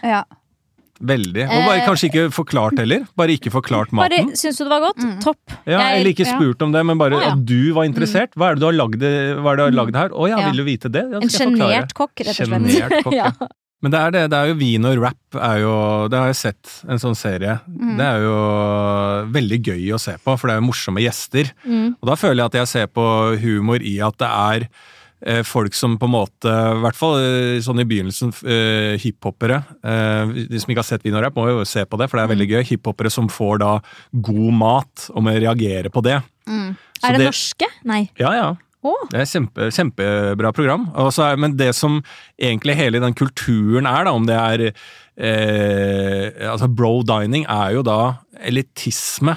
[0.99, 1.45] Veldig.
[1.47, 3.05] Og bare, kanskje ikke forklart heller.
[3.19, 4.33] Bare ikke forklart maten.
[4.33, 4.39] Bare.
[4.39, 5.05] Syns du det var godt?
[5.23, 5.55] Topp.
[5.69, 6.35] Ja, eller ikke ja.
[6.35, 8.35] spurt om det, men bare at du var interessert.
[8.35, 10.11] Hva er det du har lagd, hva er det du har lagd her?
[10.11, 10.51] Å ja, Ja.
[10.51, 11.07] vil du vite det?
[11.07, 13.01] Ja, En sjenert kokk, rett og slett.
[13.07, 13.31] Kokk, ja.
[13.79, 14.23] Men det er det.
[14.33, 15.75] Det er jo vin og rap er jo
[16.11, 17.61] Det har jeg sett, en sånn serie.
[17.69, 18.37] Det er jo
[19.35, 21.53] veldig gøy å se på, for det er jo morsomme gjester.
[21.63, 21.95] Mm.
[22.01, 23.07] Og da føler jeg at jeg ser på
[23.39, 24.87] humor i at det er eh,
[25.47, 30.31] folk som på en måte, i hvert fall eh, sånn i begynnelsen, uh, hiphopere uh,
[30.31, 32.33] De som ikke har sett vin og må jo se på det, for det er
[32.35, 32.63] veldig gøy.
[32.69, 33.73] Hiphopere som får da
[34.13, 36.21] god mat, og må reagere på det.
[36.49, 36.71] Mm.
[37.03, 37.69] Er det, norske?
[37.89, 38.05] Nei.
[38.21, 38.49] Ja, ja.
[38.87, 39.09] Oh.
[39.11, 40.87] Det er kjempe, kjempebra program.
[40.95, 41.99] Og er, men det som
[42.39, 47.83] egentlig hele den kulturen er, da, om det er eh, altså Bro dining er jo
[47.87, 47.99] da
[48.39, 49.35] elitisme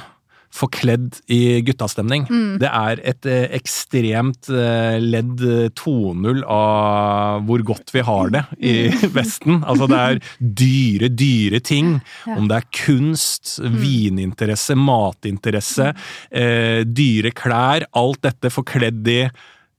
[0.55, 2.27] forkledd i guttastemning.
[2.61, 8.75] Det er et eh, ekstremt ledd ledd 2.0 av hvor godt vi har det i
[9.17, 9.61] Vesten.
[9.61, 11.95] Altså det er dyre, dyre ting.
[12.29, 15.91] Om det er kunst, vininteresse, matinteresse,
[16.31, 17.87] eh, dyre klær.
[17.97, 19.23] Alt dette forkledd i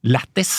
[0.05, 0.51] lættis.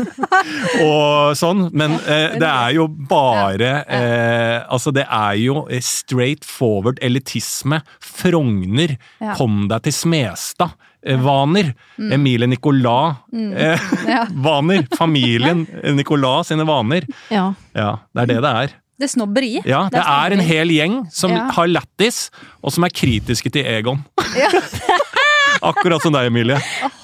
[0.84, 6.98] og sånn, men eh, det er jo bare eh, Altså, det er jo straight forward
[7.04, 7.80] elitisme.
[8.02, 8.96] Frogner.
[9.22, 9.34] Ja.
[9.38, 10.76] Kom deg til Smestad.
[11.00, 11.22] Vaner.
[11.24, 11.70] Vaner.
[12.18, 13.22] Emilie Nicolas.
[13.32, 14.26] Eh, Ja.
[14.46, 14.84] vaner.
[14.98, 15.66] Familien
[15.98, 17.06] Nicolas sine vaner.
[17.32, 17.50] ja.
[17.74, 18.76] Ja, det er det det er.
[19.00, 19.52] Det er snobberi.
[19.64, 21.46] Ja, det er en hel gjeng som Ja.
[21.56, 22.26] har lættis,
[22.60, 24.02] og som er kritiske til Egon.
[25.70, 26.58] Akkurat som deg, Emilie.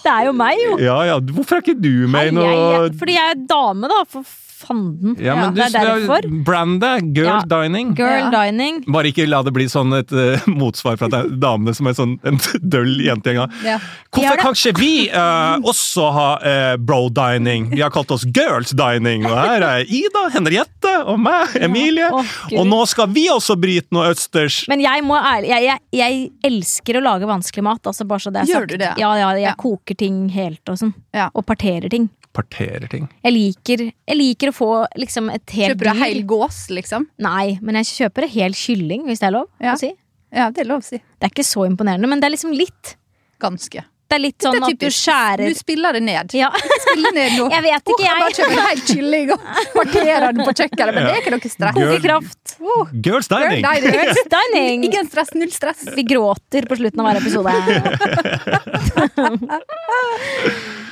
[0.05, 0.79] Det er jo meg, jo.
[0.83, 4.25] Ja, ja, Hvorfor er ikke du med i noe fordi jeg er dame, da, for
[4.57, 5.17] fanden.
[5.21, 6.27] Ja, men ja, det er derfor.
[6.47, 7.41] Brandet, girl Ja.
[7.51, 7.95] dining.
[7.99, 8.31] Girl Ja.
[8.33, 8.83] dining.
[8.93, 12.39] Bare ikke la det bli sånn et uh, motsvar fra damene som er sånn en
[12.75, 13.51] døll jentegjeng.
[13.67, 13.79] Ja.
[14.17, 17.69] Hvorfor kan ikke vi uh, også ha uh, bro dining?
[17.75, 22.09] Vi har kalt oss girls dining, og her er Ida, Henriette og meg, Emilie.
[22.11, 22.59] Gud.
[22.61, 24.63] og nå skal vi også bryte noe østers.
[24.73, 27.83] Men jeg må ærlig jeg, jeg, jeg elsker å lage vanskelig mat.
[27.87, 28.93] Altså bare så det er Gjør du det?
[28.99, 29.55] Ja, ja, jeg Ja.
[29.59, 30.95] koker ting helt og sånn.
[31.15, 31.29] Ja.
[31.35, 32.09] Og parterer ting.
[32.37, 33.07] Parterer ting.
[33.25, 34.71] Jeg liker, jeg liker å få
[35.01, 37.07] liksom et helt Kjøper du en hel gås, liksom?
[37.25, 39.73] Nei, men jeg kjøper en hel kylling, hvis det er lov Ja.
[39.75, 39.93] å si.
[40.37, 40.99] Ja, det er lov å si.
[41.01, 42.97] Det er ikke så imponerende, men det er liksom litt.
[43.41, 43.85] Ganske.
[44.07, 46.35] Det er litt sånn det er at du skjærer Du spiller det ned.
[46.39, 46.51] Ja,
[46.85, 47.47] Spiller ned nå.
[47.57, 48.19] jeg vet ikke, oh, jeg.
[48.23, 49.41] Bare kjøper helt hel kylling og
[49.75, 51.75] parterer den på kjøkkenet, men det er ikke noe stress.
[51.77, 52.45] Girl- Kokekraft.
[52.63, 53.63] Oh, Girls dining!
[53.67, 53.83] Girl
[54.15, 54.87] det Dining.
[54.87, 55.83] ingen stress, null stress.
[55.97, 57.51] Vi gråter på slutten av hver episode.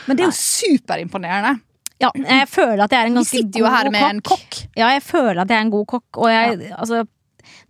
[0.04, 1.54] Men det er jo superimponerende.
[2.02, 4.58] Ja, jeg føler at jeg er en Vi ganske sitter jo her med en kokk.
[4.76, 6.18] Ja, jeg føler at jeg er en god kokk.
[6.18, 7.04] Og jeg, altså,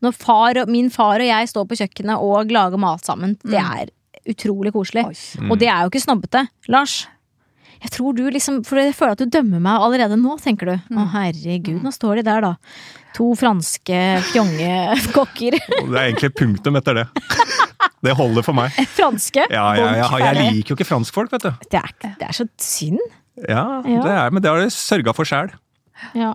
[0.02, 3.92] når far, min far og jeg står på kjøkkenet og lager mat sammen, det er
[4.28, 5.04] utrolig koselig.
[5.40, 5.50] Mm.
[5.52, 6.46] Og det er jo ikke snobbete.
[6.72, 7.04] Lars,
[7.84, 10.76] jeg tror du liksom For jeg føler at du dømmer meg allerede nå, tenker du.
[10.96, 12.54] Å herregud, nå står de der, da.
[13.18, 13.98] To franske
[14.32, 15.10] fjongekokker.
[15.16, 15.58] kokker.
[15.60, 17.08] Det er egentlig punktum etter det.
[18.04, 18.74] Det holder for meg.
[18.96, 19.44] franske?
[19.52, 21.68] Ja, ja, ja, jeg liker jo ikke franskfolk, vet du.
[21.72, 23.00] Det er, det er så synd.
[23.48, 24.00] Ja, Ja.
[24.04, 25.52] Det er, Men det har de sørga for sjæl.
[26.16, 26.32] Ja.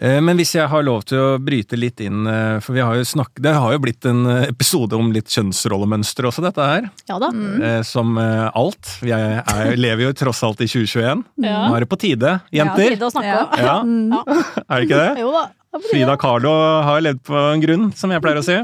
[0.00, 2.94] Eh, Men hvis jeg har lov til å bryte litt inn, eh, for vi har
[2.96, 6.88] jo snakk, det har jo blitt en eh, episode om litt kjønnsrollemønster også, dette her.
[7.10, 7.28] ja da.
[7.32, 7.84] Mm.
[7.84, 8.98] Som alt.
[9.02, 11.24] Vi er, er, lever jo tross alt i 2021.
[11.44, 11.58] Ja.
[11.68, 12.96] Nå er det på tide, Ja, jenter.
[13.04, 13.80] å snakke Ja.
[13.80, 14.12] om.
[14.12, 14.22] Ja,
[14.68, 15.20] er det ikke det?
[15.20, 15.44] Jo da.
[15.76, 15.88] tide.
[15.90, 16.52] Frida Carlo
[16.84, 18.58] har levd på en grunn, som jeg pleier å si.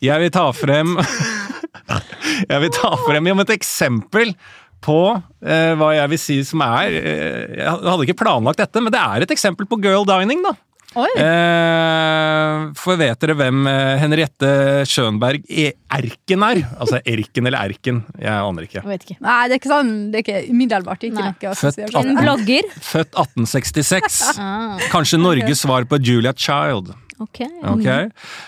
[0.00, 0.96] Jeg vil ta frem
[2.50, 4.32] Jeg vil ta frem om et eksempel
[4.86, 4.98] på
[5.42, 9.02] eh, hva jeg vil si som er eh, Jeg hadde ikke planlagt dette, men det
[9.02, 10.54] er et eksempel på girl dining, da.
[10.96, 11.08] Oi.
[11.20, 14.48] Eh, for vet dere hvem eh, Henriette
[14.88, 16.62] Schönberg E- Erken er?
[16.80, 18.80] Altså Erken eller Erken, jeg aner ikke.
[18.80, 19.18] Jeg vet ikke.
[19.26, 19.90] Nei, det er ikke sånn.
[20.12, 22.12] Det er ikke umiddelbart ikke noe Født assosiasjon.
[22.14, 22.70] En blogger.
[22.92, 24.22] Født 1866.
[24.46, 26.94] Ah, Kanskje Norges svar på Julia Child.
[27.22, 27.40] Ok.
[27.72, 27.86] Ok.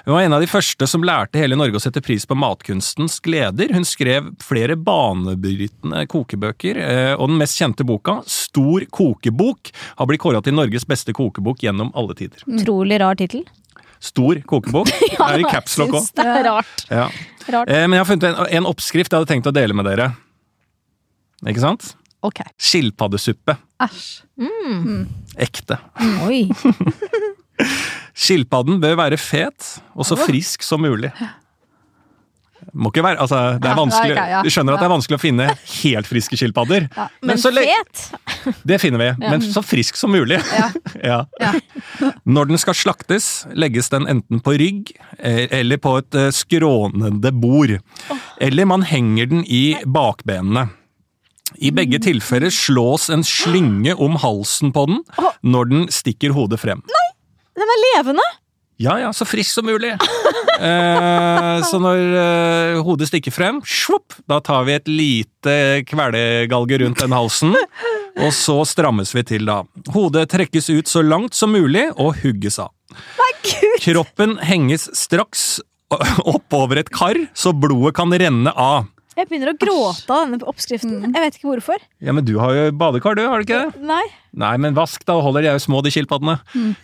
[0.05, 3.19] Hun var en av de første som lærte hele Norge å sette pris på matkunstens
[3.25, 3.73] gleder.
[3.75, 10.23] Hun skrev flere banebrytende kokebøker, eh, og den mest kjente boka, Stor kokebok, har blitt
[10.23, 12.43] kåra til Norges beste kokebok gjennom alle tider.
[12.49, 13.45] Utrolig rar tittel.
[14.01, 14.91] Stor kokebok.
[15.19, 16.11] Det er i capslock òg.
[16.47, 16.85] Rart.
[16.91, 17.09] Ja.
[17.51, 17.69] rart.
[17.69, 20.13] Eh, Men jeg har funnet en, en oppskrift jeg hadde tenkt å dele med dere.
[21.47, 21.93] Ikke sant?
[22.27, 22.43] Ok.
[22.59, 23.55] Skilpaddesuppe.
[23.83, 24.07] Æsj.
[25.39, 25.79] Ekte.
[26.27, 26.47] Oi.
[28.19, 31.13] Skilpadden bør være fet og så frisk som mulig.
[32.75, 34.17] Må ikke være, altså, det er vanskelig.
[34.45, 35.47] Du skjønner at det er vanskelig å finne
[35.79, 36.89] helt friske skilpadder.
[37.25, 38.03] Men så fet!
[38.67, 40.41] Det finner vi, men så frisk som mulig.
[40.53, 40.69] Ja.
[41.09, 41.19] Ja.
[41.41, 41.53] Ja.
[42.27, 47.31] Når den skal slaktes, legges den enten på rygg eh, eller på et eh, skrånende
[47.39, 47.77] bord.
[48.43, 50.67] Eller man henger den i bakbenene.
[51.65, 54.99] I begge tilfeller slås en slynge om halsen på den
[55.47, 56.83] når den stikker hodet frem.
[57.59, 58.27] Den er levende!
[58.79, 59.97] Ja ja, så frisk som mulig.
[60.59, 65.53] Eh, så når eh, hodet stikker frem, svopp, da tar vi et lite
[65.87, 67.55] kvelegalge rundt den halsen.
[68.19, 69.61] Og så strammes vi til, da.
[69.95, 72.73] Hodet trekkes ut så langt som mulig og hugges av.
[73.85, 75.61] Kroppen henges straks
[76.27, 78.91] opp over et kar, så blodet kan renne av.
[79.19, 80.93] Jeg begynner å gråte av denne oppskriften.
[81.03, 81.15] Mm.
[81.17, 81.83] Jeg vet ikke hvorfor.
[82.05, 83.83] Ja, men du har jo badekar, du, har du ikke det?
[83.89, 84.05] Nei.
[84.39, 86.37] Nei, men vask da, holder de er jo små, de skilpaddene.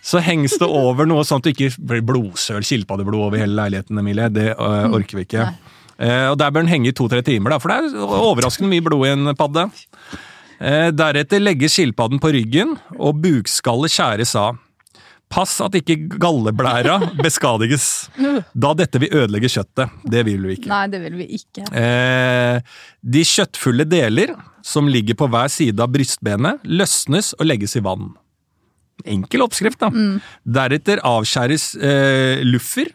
[0.03, 4.03] Så henges det over noe sånn at du ikke blir blodsøl, skilpaddeblod over hele leiligheten,
[4.03, 4.27] Emilie.
[4.35, 5.47] Det øh, orker vi ikke.
[5.95, 8.83] Uh, og der bør den henge i to-tre timer, da, for det er overraskende mye
[8.83, 9.69] blod i en padde.
[10.55, 14.59] Eh, deretter legges skilpadden på ryggen, og bukskallet skjæres av.
[15.31, 18.07] Pass at ikke galleblæra beskadiges,
[18.53, 19.95] da dette vil ødelegge kjøttet.
[20.05, 20.69] Det vil vi ikke.
[20.71, 21.65] Nei, det vil vi ikke.
[21.75, 24.35] Eh, de kjøttfulle deler,
[24.65, 28.13] som ligger på hver side av brystbenet, løsnes og legges i vann.
[29.05, 29.89] Enkel oppskrift, da.
[30.47, 32.93] Deretter avskjæres eh, luffer.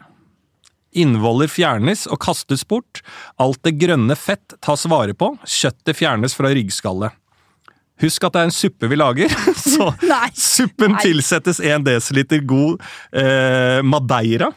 [0.91, 2.99] Innvoller fjernes og kastes bort.
[3.39, 5.33] Alt det grønne fett tas vare på.
[5.47, 7.15] Kjøttet fjernes fra ryggskallet.
[8.01, 9.35] Husk at det er en suppe vi lager,
[9.75, 10.31] så Nei.
[10.37, 11.03] suppen Nei.
[11.05, 12.81] tilsettes 1 dl god
[13.13, 14.51] eh, madeira.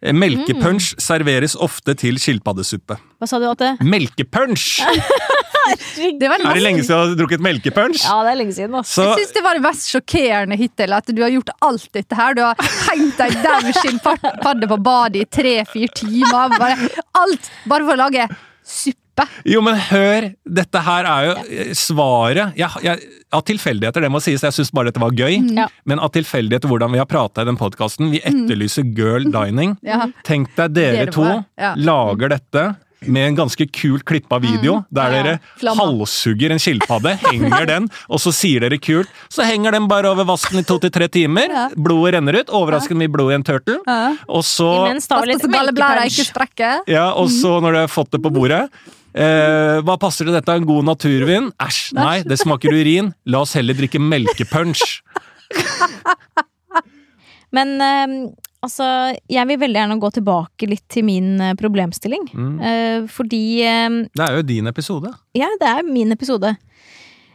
[0.00, 1.02] Melkepunch mm.
[1.04, 2.96] serveres ofte til skilpaddesuppe.
[3.20, 4.80] Hva sa du at det Melkepunch!
[5.70, 8.02] Det var Er det lenge siden du har drukket melkepunch?
[8.02, 8.90] Ja, det er lenge siden, Også.
[8.90, 10.94] Så Jeg syns det var det mest sjokkerende hittil.
[10.96, 12.34] At du har gjort alt dette her.
[12.34, 16.56] Du har hengt deg dau skilpadde på badet i tre-fire timer.
[16.56, 18.26] Bare, alt bare for å lage
[18.64, 19.09] suppe.
[19.48, 20.30] Jo, men hør!
[20.60, 24.72] Dette her er jo eh, svaret jeg, jeg, Av tilfeldigheter, det må sies, jeg syns
[24.74, 25.38] bare dette var gøy.
[25.54, 25.68] Ja.
[25.86, 28.10] Men av tilfeldigheter hvordan vi har prata i den podkasten.
[28.10, 29.76] Vi etterlyser girl dining.
[29.86, 30.06] Ja.
[30.26, 31.74] Tenk deg dere Dere to ja.
[31.78, 32.70] lager dette.
[33.00, 35.86] Med en ganske kult klippa video, der Ja, dere flamma.
[35.88, 39.08] halshugger en skilpadde, henger den, og så sier dere kult.
[39.32, 41.48] Så henger den bare over vasken i to til tre timer.
[41.48, 41.64] Ja.
[41.72, 42.52] Blodet renner ut.
[42.52, 43.78] Overraskende mye blod i en turtle.
[43.88, 44.12] Ja.
[44.28, 46.84] Og så Imens tar vi litt melkepunch.
[46.92, 48.66] Ja, og så når du har fått det på bordet
[49.14, 50.54] eh, Hva passer til dette?
[50.54, 51.50] En god naturvin?
[51.62, 53.12] Æsj, nei, det smaker urin.
[53.26, 55.00] La oss heller drikke melkepunch.
[57.56, 58.14] Men eh,
[58.62, 58.86] altså,
[59.30, 62.28] jeg vil veldig gjerne gå tilbake litt til min eh, problemstilling.
[62.30, 62.54] Mm.
[62.60, 65.12] Eh, fordi eh, Det er jo din episode.
[65.38, 66.54] Ja, det er min episode.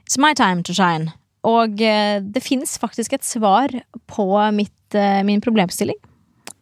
[0.05, 1.11] It's my time to shine.
[1.45, 3.73] Og eh, det fins faktisk et svar
[4.09, 4.71] på mitt,
[5.27, 5.97] min problemstilling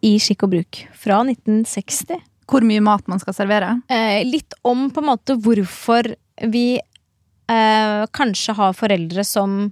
[0.03, 2.17] i Skikk og bruk fra 1960.
[2.49, 3.75] Hvor mye mat man skal servere.
[3.89, 6.11] Eh, litt om på en måte hvorfor
[6.51, 9.71] vi eh, kanskje har foreldre som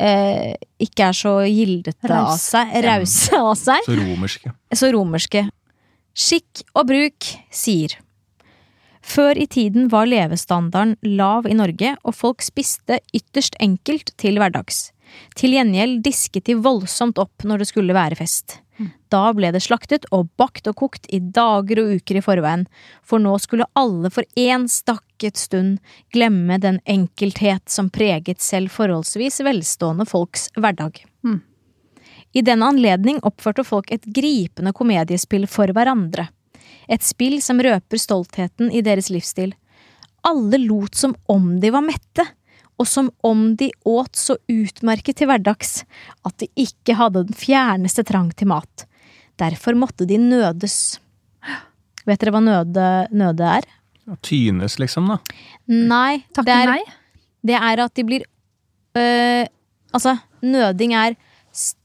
[0.00, 4.54] eh, ikke er så gildete av seg, rause av seg Så romerske.
[4.74, 5.44] så romerske.
[6.14, 7.96] Skikk og bruk sier
[9.04, 14.86] Før i tiden var levestandarden lav i Norge, og folk spiste ytterst enkelt til hverdags.
[15.36, 18.60] Til gjengjeld disket de voldsomt opp når det skulle være fest.
[19.12, 22.66] Da ble det slaktet og bakt og kokt i dager og uker i forveien,
[23.06, 25.78] for nå skulle alle for én stakket stund
[26.14, 31.04] glemme den enkelthet som preget selv forholdsvis velstående folks hverdag.
[32.34, 36.26] I den anledning oppførte folk et gripende komediespill for hverandre.
[36.90, 39.54] Et spill som røper stoltheten i deres livsstil.
[40.26, 42.26] Alle lot som om de var mette,
[42.80, 45.84] og som om de åt så utmerket til hverdags
[46.26, 48.86] at de ikke hadde den fjerneste trang til mat.
[49.40, 50.98] Derfor måtte de nødes.
[52.04, 53.68] Vet dere hva nøde, nøde er?
[54.26, 55.18] Tynes, liksom, da.
[55.70, 56.82] Nei, Takk det er, nei.
[57.46, 58.26] det er at de blir
[58.98, 59.44] øh,
[59.94, 61.14] Altså, nøding er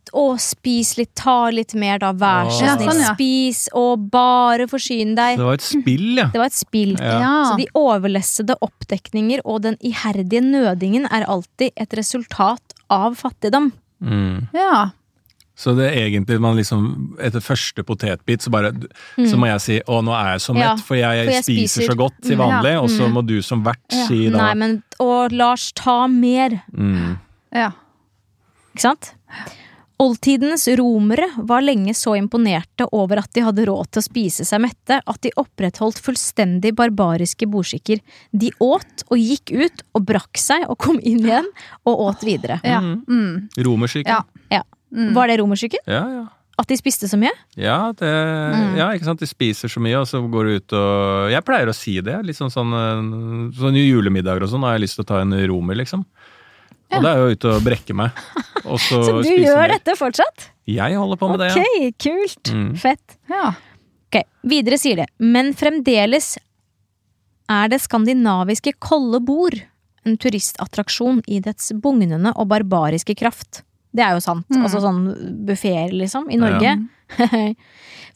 [0.09, 2.89] st- å, spis litt, ta litt mer, da, vær så Ja, snill.
[2.89, 3.13] sånn, ja.
[3.13, 5.37] Spis, og bare forsyne deg.
[5.37, 6.27] Det var et spill, ja.
[6.33, 6.95] Det var et spill.
[6.97, 7.19] Ja.
[7.21, 7.33] Ja.
[7.51, 13.71] Så de overlessede oppdekninger og den iherdige nødingen er alltid et resultat av fattigdom.
[14.01, 14.47] Mm.
[14.53, 14.91] ja.
[15.59, 18.69] Så det er egentlig man liksom Etter første potetbit så bare
[19.17, 21.43] Så må jeg si 'Å, nå er jeg så mett, Ja, for jeg, for jeg
[21.43, 21.91] spiser, spiser.
[21.91, 22.79] så godt til vanlig', ja.
[22.79, 26.61] og så må du som vert si da Nei, men Og Lars, ta mer.
[26.71, 27.17] mm.
[27.53, 27.71] ja.
[28.73, 29.11] Ikke sant?
[29.99, 34.61] Oldtidens romere var lenge så imponerte over at de hadde råd til å spise seg
[34.63, 37.99] mette, at de opprettholdt fullstendig barbariske bordskikker.
[38.31, 41.51] De åt og gikk ut og brakk seg og kom inn igjen
[41.83, 42.61] og åt videre.
[42.63, 42.79] ja.
[42.79, 43.49] Mm.
[43.59, 44.11] Romersyken.
[44.11, 44.23] Ja.
[44.49, 44.63] Ja.
[44.95, 45.13] Mm.
[45.13, 45.83] Var det romerskikken?
[45.85, 46.27] ja, ja.
[46.59, 47.31] At de spiste så mye?
[47.55, 48.09] Ja, det,
[48.75, 49.21] ja, ikke sant.
[49.21, 52.17] De spiser så mye, og så går du ut og Jeg pleier å si det.
[52.27, 53.05] Litt sånn, sånn, eh,
[53.55, 56.03] sånn julemiddager og sånn, har jeg lyst til å ta en romer, liksom.
[56.89, 58.21] Og da er jo ute og brekke meg.
[58.65, 59.75] Og så, Så du gjør mer.
[59.77, 60.49] dette fortsatt?
[60.69, 61.63] Jeg holder på med det, ja.
[61.63, 62.51] Ok, kult.
[62.53, 62.69] Mm.
[62.81, 63.17] Fett.
[63.29, 63.51] Ja.
[64.09, 66.35] Ok, Videre sier det, men fremdeles
[67.49, 69.57] er det skandinaviske kolde bord
[70.07, 73.63] en turistattraksjon i dets bugnende og barbariske kraft.
[73.95, 74.45] Det er jo sant.
[74.53, 74.63] Mm.
[74.65, 75.03] Altså sånn
[75.47, 76.75] buffeer, liksom, i Norge.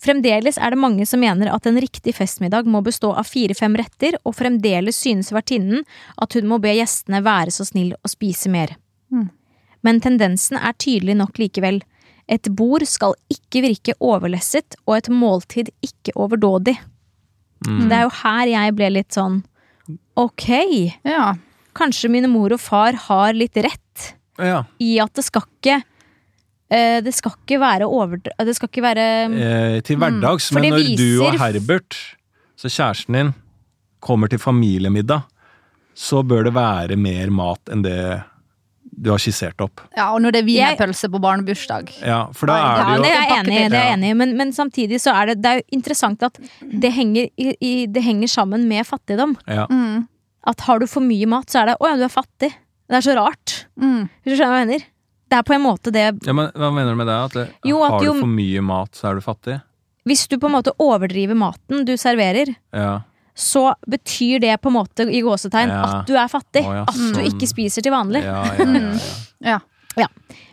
[0.03, 4.17] fremdeles er det mange som mener at en riktig festmiddag må bestå av fire-fem retter,
[4.23, 5.85] og fremdeles synes vertinnen
[6.21, 8.75] at hun må be gjestene være så snill å spise mer.
[9.13, 9.29] Mm.
[9.83, 11.81] Men tendensen er tydelig nok likevel.
[12.31, 16.77] Et bord skal ikke virke overlesset, og et måltid ikke overdådig.
[17.65, 17.87] Mm.
[17.89, 19.41] Det er jo her jeg ble litt sånn
[20.19, 20.47] Ok,
[21.03, 21.33] ja.
[21.75, 24.63] kanskje mine mor og far har litt rett ja.
[24.79, 25.77] i at det skal ikke
[26.73, 28.33] eh, Det skal ikke være overdra...
[28.45, 31.99] Det skal ikke være Eh, til hverdags, mm, men når når du og Herbert,
[32.57, 33.33] så kjæresten din,
[34.03, 35.23] kommer til familiemiddag,
[35.93, 37.99] så bør det være mer mat enn det
[38.93, 39.81] du har skissert opp.
[39.97, 41.89] ja, og når det er wienerpølse på barnebursdag.
[42.05, 44.17] Ja, for da er det jo det er enig det er jeg enig i.
[44.19, 47.73] Men, men samtidig så er det, det er jo interessant at det henger, i, i,
[47.89, 49.37] det henger sammen med fattigdom.
[49.47, 49.67] ja.
[49.69, 50.07] Mm.
[50.43, 52.55] At har du for mye mat, så er det 'å ja, du er fattig'.
[52.89, 53.65] Det er så rart.
[53.79, 54.09] Mm.
[54.23, 54.85] Hvis du skjønner hva jeg mener?
[55.33, 57.15] Det er på en måte det ja, men Hva mener du med det?
[57.25, 59.61] At det, Jo, at har jo- du for mye mat, så er du fattig?
[60.05, 63.01] Hvis du på en måte overdriver maten du serverer, Ja.
[63.33, 65.83] så betyr det på en måte i gåsetegn Ja.
[66.01, 66.65] at du er fattig.
[66.67, 67.25] Oh, ja, At du sånn.
[67.31, 68.21] ikke spiser til vanlig.
[68.23, 68.99] Ja, ja, ja,
[69.41, 69.59] ja.
[69.97, 70.07] Ja.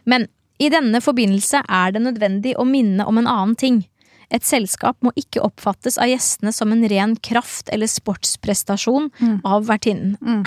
[0.07, 0.29] Men
[0.61, 3.85] i denne forbindelse er det nødvendig å minne om en annen ting.
[4.31, 9.41] Et selskap må ikke oppfattes av gjestene som en ren kraft- eller sportsprestasjon Mm.
[9.45, 10.17] av vertinnen.
[10.23, 10.45] Mm.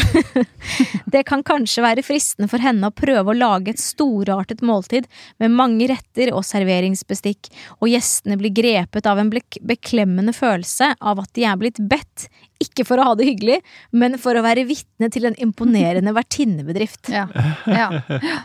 [1.13, 5.07] Det kan kanskje være fristende for henne å prøve å lage et storartet måltid
[5.41, 11.33] med mange retter og serveringsbestikk, og gjestene blir grepet av en beklemmende følelse av at
[11.35, 12.29] de er blitt bedt,
[12.63, 13.59] ikke for å ha det hyggelig,
[13.91, 17.11] men for å være vitne til en imponerende vertinnebedrift.
[17.13, 17.27] Ja.
[17.67, 17.89] ja.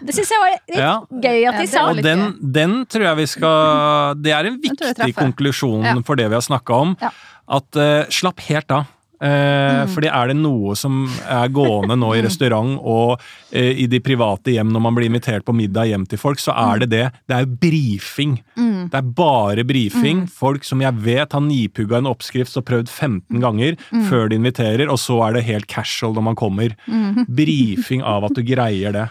[0.03, 0.93] Det syns jeg var litt Ja.
[1.11, 1.87] gøy at de sa.
[1.93, 2.27] Og den,
[2.59, 5.97] den tror jeg vi skal Det er en viktig konklusjon Ja.
[6.07, 6.95] for det vi har snakka om.
[7.03, 7.11] Ja.
[7.49, 8.85] At uh, slapp helt av.
[9.19, 13.19] Eh, Fordi er det noe som er gående nå i restaurant og
[13.51, 16.55] eh, i de private hjem når man blir invitert på middag hjem til folk, så
[16.55, 17.05] er det det.
[17.27, 18.39] Det er brifing.
[18.59, 18.87] Mm.
[18.93, 20.25] Det er bare brifing.
[20.31, 23.77] Folk som jeg vet har nipugga en oppskrift og prøvd 15 ganger
[24.09, 26.79] før de inviterer, og så er det helt casual når man kommer.
[27.41, 29.07] Brifing av at du greier det.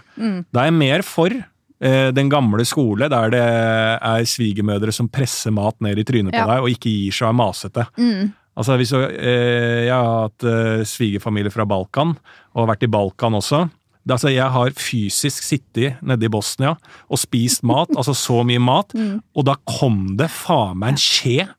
[0.53, 5.53] Da er jeg mer for eh, den gamle skole, der det er svigermødre som presser
[5.55, 7.87] mat ned i trynet på deg og ikke gir seg og er masete.
[7.99, 8.35] Mm.
[8.57, 12.15] Altså, hvis eh, jeg har hatt eh, svigerfamilie fra Balkan,
[12.57, 13.67] og vært i Balkan også.
[14.07, 16.77] Altså, jeg har fysisk sittet nede i Bosnia
[17.11, 18.95] og spist mat, altså så mye mat,
[19.35, 21.49] og da kom det faen meg en skje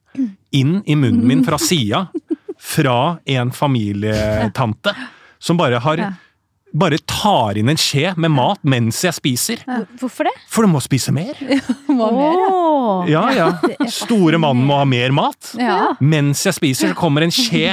[0.56, 2.06] inn i munnen min fra sida,
[2.58, 4.94] fra en familietante,
[5.38, 6.02] som bare har.
[6.76, 9.62] Bare tar inn en skje med mat mens jeg spiser.
[10.00, 10.34] Hvorfor det?
[10.52, 11.38] For du må spise mer.
[11.88, 12.52] Hva mer, ja?
[13.08, 13.48] Ja, ja.
[14.02, 15.54] Store mannen må ha mer mat.
[15.58, 15.94] Ja.
[16.04, 17.72] Mens jeg spiser, så kommer en skje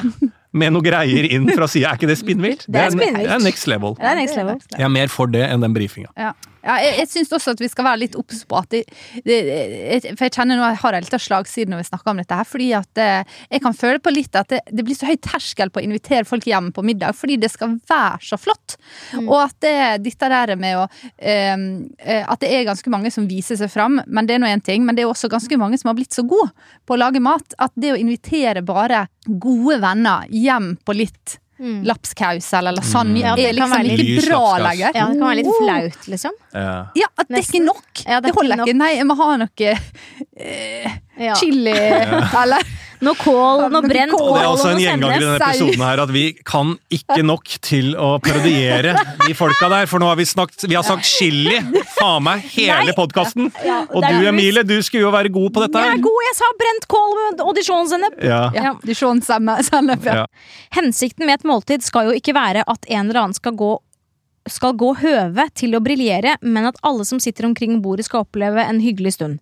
[0.55, 1.91] med noe greier inn fra sida.
[1.91, 2.63] Er ikke det spinnvilt?
[2.71, 3.27] Det er spinnvilt.
[3.27, 3.97] Det er next level.
[3.99, 4.62] Det er next level.
[4.71, 6.13] Jeg er mer for det enn den brifinga.
[6.15, 6.31] Ja.
[6.65, 10.25] Ja, jeg, jeg syns også at vi skal være litt obs på at jeg- For
[10.25, 12.69] jeg kjenner nå jeg har en liten slagside når vi snakker om dette her, fordi
[12.73, 15.80] at eh, jeg kan føle på litt at det, det blir så høy terskel på
[15.82, 18.78] å invitere folk hjem på middag, fordi det skal være så flott.
[19.21, 19.75] Og at det,
[20.08, 20.88] dette der med å
[21.19, 24.49] eh, eh, At det er ganske mange som viser seg fram, men det er nå
[24.49, 26.49] én ting, men det er også ganske mange som har blitt så gode
[26.86, 31.83] på å lage mat, at det å invitere bare gode venner hjem på litt Mm.
[31.87, 34.91] lapskaus eller lasagne Ja, det er kan liksom litt- ikke bra lenger.
[34.93, 36.31] Ja, det kan være litt flaut, liksom.
[36.53, 36.73] Ja.
[36.99, 37.85] Ja, at det er ikke nok.
[38.05, 38.75] Ja, det det, er holder ikke Nok.
[38.81, 39.75] Nei, jeg må ha noe
[40.37, 41.35] eh, Ja.
[41.39, 41.71] chili
[42.43, 42.59] eller
[43.05, 44.25] Noe kål, noe brent kål.
[44.25, 47.19] Og det er også en noe gjenganger i denne episoden her at vi kan ikke
[47.25, 51.07] nok til å parodiere de folka der, for nå har vi snakket Vi har sagt
[51.07, 51.59] chili
[51.95, 53.51] faen meg hele podkasten!
[53.95, 56.51] Og du Emilie, du skulle jo være god på dette Jeg er god, jeg sa
[56.59, 58.21] brent kål med audisjonssennep.
[58.25, 58.41] Ja.
[58.55, 60.05] Ja, dijon-sennep.
[60.05, 60.21] Ja.
[60.23, 60.27] Ja.
[60.75, 63.75] Hensikten med et måltid skal jo ikke være at en eller annen skal gå
[64.49, 68.61] skal gå høve til å briljere, men at alle som sitter omkring bordet skal oppleve
[68.61, 69.39] en hyggelig stund.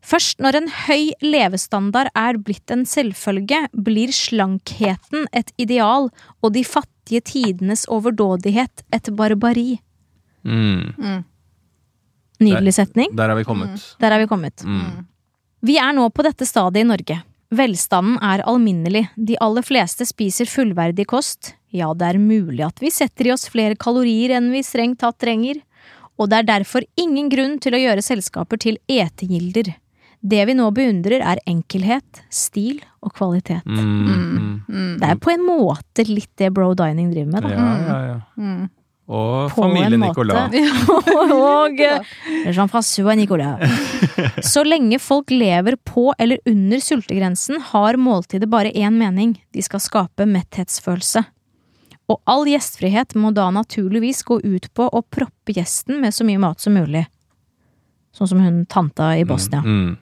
[0.00, 6.08] Først når en høy levestandard er blitt en selvfølge, blir slankheten et ideal
[6.40, 9.80] og de fattige tidenes overdådighet et barbari.
[10.42, 11.24] Mm.
[12.40, 13.12] Nydelig setning.
[13.16, 13.84] Der har vi kommet.
[14.00, 14.64] Der er vi kommet.
[14.64, 15.04] Mm.
[15.60, 17.20] Vi er nå på dette stadiet i Norge.
[17.50, 22.92] Velstanden er alminnelig, de aller fleste spiser fullverdig kost, ja, det er mulig at vi
[22.94, 25.58] setter i oss flere kalorier enn vi strengt tatt trenger,
[26.14, 29.72] og det er derfor ingen grunn til å gjøre selskaper til etegilder.
[30.20, 33.64] Det vi nå beundrer, er enkelhet, stil og kvalitet.
[33.64, 34.90] Mm, mm.
[35.00, 37.54] Det er på en måte litt det Bro Dining driver med, da.
[37.54, 38.18] Ja, ja, ja.
[38.36, 38.68] Mm.
[39.10, 40.22] Og På en familie måte.
[40.22, 40.52] Nicolas.
[41.34, 42.12] og eh,
[42.52, 43.64] Jean-François Nicolas.
[44.52, 49.34] Så lenge folk lever på eller under sultegrensen, har måltidet bare én mening.
[49.50, 51.24] De skal skape metthetsfølelse.
[52.10, 56.42] Og all gjestfrihet må da naturligvis gå ut på å proppe gjesten med så mye
[56.42, 57.04] mat som mulig.
[58.14, 59.62] Sånn som hun tanta i Bosnia.
[59.62, 59.98] Mm.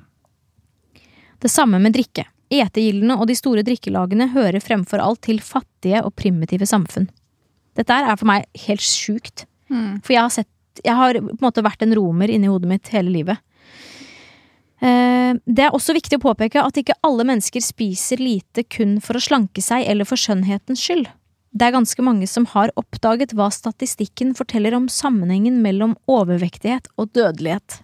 [1.42, 2.26] Det samme med drikke.
[2.50, 7.08] Etegildene og de store drikkelagene hører fremfor alt til fattige og primitive samfunn.
[7.76, 9.44] Dette er for meg helt sjukt.
[9.70, 10.00] Mm.
[10.02, 12.88] For jeg har sett Jeg har på en måte vært en romer inni hodet mitt
[12.94, 13.38] hele livet.
[14.80, 19.18] Eh, Det er også viktig å påpeke at ikke alle mennesker spiser lite kun for
[19.18, 21.08] å slanke seg eller for skjønnhetens skyld.
[21.50, 27.12] Det er ganske mange som har oppdaget hva statistikken forteller om sammenhengen mellom overvektighet og
[27.16, 27.78] dødelighet.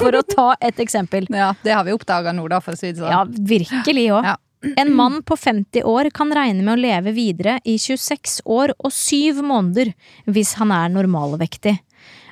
[0.00, 1.28] For å ta et eksempel.
[1.34, 3.12] Ja, det har vi oppdaga nå, da, for å si det sånn.
[3.12, 4.30] Ja, virkelig òg.
[4.32, 4.38] Ja.
[4.76, 8.92] En mann på 50 år kan regne med å leve videre i 26 år og
[8.92, 9.94] 7 måneder
[10.28, 11.78] hvis han er normalvektig.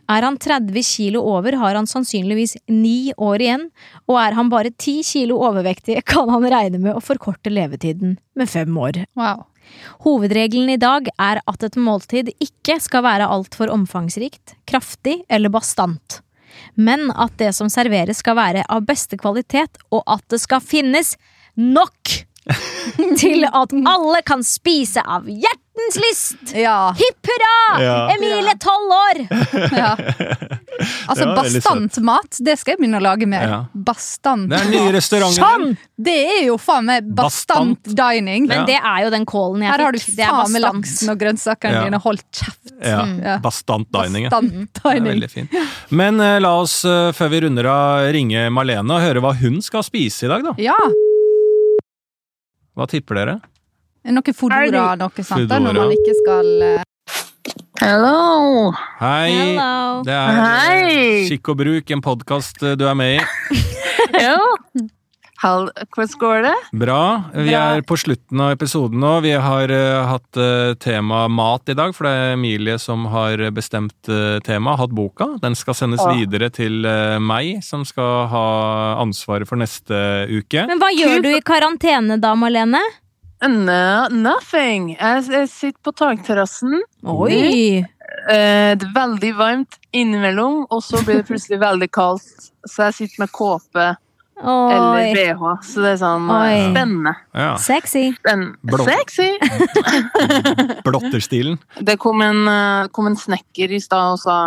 [0.08, 3.66] Er han 30 kilo over, har han sannsynligvis 9 år igjen,
[4.08, 8.48] og er han bare 10 kilo overvektig, kan han regne med å forkorte levetiden med
[8.48, 9.02] 5 år.
[9.20, 9.44] Wow.
[10.04, 16.20] Hovedregelen i dag er at et måltid ikke skal være altfor omfangsrikt, kraftig eller bastant,
[16.74, 21.16] men at det som serveres skal være av beste kvalitet, og at det skal finnes
[21.58, 22.14] nok
[23.20, 25.28] til at alle kan spise av
[25.78, 26.54] hjertens lyst!
[26.56, 26.94] Ja.
[26.98, 27.82] Hipp hurra!
[27.82, 27.96] Ja.
[28.14, 29.20] Emilie, tolv år!
[29.78, 29.92] ja.
[31.08, 33.44] Altså, Det bastant mat, det skal jeg begynne å lage mer.
[33.50, 33.58] Ja.
[33.74, 35.42] Bastant Det er nye restauranten.
[35.42, 35.72] Sånn!
[35.98, 37.98] Det er jo faen meg bastant, Bastant.
[37.98, 38.46] dining.
[38.50, 40.16] Men det er jo den kålen jeg Her har du fikk.
[40.20, 40.84] Det faen meg bastant.
[40.86, 41.84] laksen og grønnsakene Ja.
[41.88, 42.02] dine.
[42.04, 42.74] Hold kjeft.
[42.78, 43.38] Ja, Ja.
[43.42, 44.28] Bastant dining.
[44.30, 45.12] Bastant er dining.
[45.16, 45.58] veldig fint.
[45.90, 49.60] Men uh, la oss, uh, før vi runder av, ringe Malene og høre hva hun
[49.64, 50.54] skal spise i dag, da.
[50.62, 50.76] Ja.
[52.78, 53.40] Hva tipper dere?
[54.08, 56.84] Noe fodora, noe sånt, da, når man ikke skal eh,
[57.82, 58.70] Hello!
[59.02, 59.34] Hei!
[59.34, 60.02] Hello.
[60.06, 61.08] Det er eh, Hei.
[61.28, 63.58] Skikk og bruk, en podkast du er med i.
[64.18, 64.38] Ja.
[65.38, 66.54] Hvordan går det?
[66.80, 67.02] Bra.
[67.34, 67.58] Vi Bra.
[67.76, 69.10] er på slutten av episoden nå.
[69.22, 73.42] Vi har uh, hatt uh, tema mat i dag, for det er Emilie som har
[73.54, 75.28] bestemt uh, tema, hatt boka.
[75.44, 76.16] Den skal sendes Ja.
[76.16, 78.46] videre til uh, meg, som skal ha
[79.04, 80.00] ansvaret for neste
[80.32, 80.64] uke.
[80.66, 82.82] Men hva gjør du i karantene da, Malene?
[83.46, 84.96] No, nothing.
[84.96, 86.80] Jeg, jeg sitter på takterrassen.
[87.06, 87.78] Oi!
[87.78, 92.50] Eh, det er veldig varmt innimellom, og så blir det plutselig veldig kaldt.
[92.66, 93.94] Så jeg sitter med kåpe
[94.38, 95.14] eller Oi.
[95.14, 95.42] BH.
[95.66, 96.58] Så det er sånn eh, Oi.
[96.70, 97.14] spennende.
[97.34, 98.04] Ja, Sexy.
[98.20, 98.86] Spenn Blå.
[98.86, 99.32] Sexy!
[100.86, 101.58] Blotterstilen.
[101.82, 104.38] Det kom en, eh, kom en snekker i stad og sa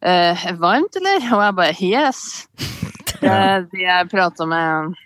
[0.00, 1.20] eh, varmt, eller?
[1.36, 2.24] Og jeg bare yes.
[3.20, 4.96] Det er de jeg prata med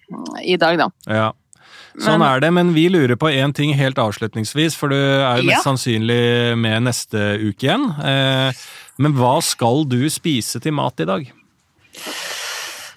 [0.42, 0.88] i dag, da.
[1.06, 1.28] Ja.
[1.98, 5.48] Sånn er det, men vi lurer på én ting helt avslutningsvis, for du er jo
[5.48, 5.64] mest Ja.
[5.64, 7.90] sannsynlig med neste uke igjen.
[8.04, 8.52] Eh,
[8.98, 11.26] men hva skal du spise til mat i dag?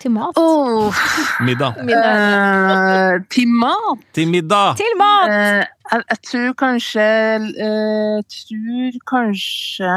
[0.03, 0.35] Til mat.
[0.37, 0.93] Oh,
[1.41, 1.77] Middag.
[1.79, 4.03] eh, til mat?
[4.13, 4.75] Til middag!
[4.77, 5.29] Til mat!
[5.31, 5.63] Uh,
[5.93, 7.05] jeg, jeg tror kanskje
[7.39, 9.93] uh, Tror kanskje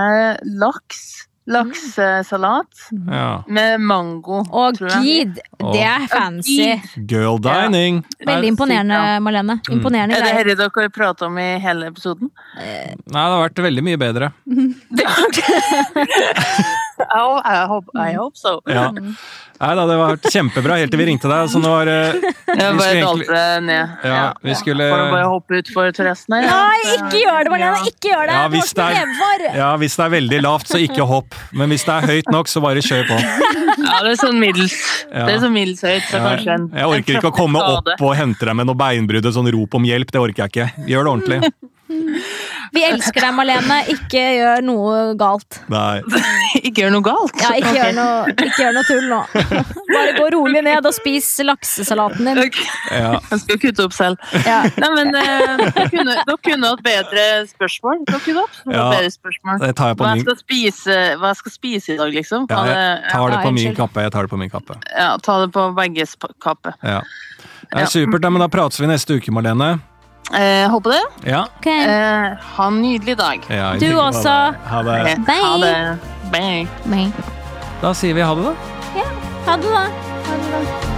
[0.62, 1.25] laks.
[1.46, 2.66] Laksesalat
[3.06, 3.44] Ja.
[3.46, 4.42] med mango.
[4.50, 6.80] Og gid, det er fancy.
[7.06, 8.02] Girl dining.
[8.26, 9.60] Veldig imponerende, Malene.
[9.68, 9.94] Mm.
[9.94, 10.06] Er
[10.44, 12.30] det dette dere prater om i hele episoden?
[12.58, 14.32] Nei, det har vært veldig mye bedre.
[17.00, 17.20] I,
[17.54, 18.60] I, hope, I hope so.
[18.66, 18.90] Ja.
[19.56, 21.48] Nei da, det var kjempebra helt til vi ringte deg.
[21.48, 21.96] Så nå var det
[22.60, 23.94] Jeg bare dalte det ned.
[24.04, 26.44] Ja, vi skulle- Får du bare hoppe utfor terrassen her?
[26.48, 27.84] Nei, ikke gjør det, Marlene!
[27.88, 28.36] Ikke gjør det!
[28.36, 31.36] Ja, hvis det er- Ja, hvis det er veldig lavt, så ikke hopp.
[31.56, 33.20] Men hvis det er høyt nok, så bare kjør på.
[33.76, 34.76] Ja, det er sånn middels.
[35.12, 35.24] Ja.
[35.28, 38.12] Det er sånn middels høyt, så kanskje en Jeg orker ikke å komme opp og
[38.16, 40.12] hente deg med noe beinbrudd og sånn rop om hjelp.
[40.12, 40.88] Det orker jeg ikke.
[40.92, 41.52] Gjør det ordentlig.
[42.74, 43.76] Vi elsker deg, Malene.
[43.92, 45.58] Ikke gjør noe galt.
[45.72, 46.00] Nei.
[46.66, 47.34] Ikke gjør noe galt.
[47.40, 47.76] Ja, ikke, okay.
[47.76, 49.18] gjør noe, ikke gjør noe tull nå.
[49.92, 52.40] Bare gå rolig ned og spis laksesalaten din.
[52.46, 52.66] Okay.
[52.90, 53.12] Ja.
[53.30, 54.22] Jeg skal kutte opp selv.
[54.46, 54.58] Ja.
[54.80, 58.02] Nei, men uh, dere kunne, dere kunne hatt bedre spørsmål.
[58.08, 59.60] Dere kunne hatt Ja, bedre spørsmål.
[59.62, 62.48] Det tar jeg på Hva jeg skal spise, hva jeg skal spise i dag, liksom.
[62.50, 64.06] ja, Jeg tar det på min kappe.
[64.06, 64.78] Jeg tar det på min kappe.
[64.96, 66.74] ja, ta det på begges kappe.
[66.82, 67.02] Ja.
[67.66, 69.76] Det er supert, men da prates vi neste uke, Marlene.
[70.34, 71.30] Eh, håper det.
[71.30, 71.46] Ja.
[71.58, 71.86] Okay.
[71.86, 73.46] Eh, ha en nydelig dag.
[73.48, 74.54] ja Du også.
[74.66, 75.00] Ha det.
[75.02, 75.44] Ok, Bye.
[75.44, 75.98] Ha det.
[76.32, 76.66] Bye.
[76.84, 77.12] Bye.
[77.82, 78.54] Da sier vi ha det, da.
[79.46, 79.86] Ha det, da.
[80.26, 80.95] Ha det, da.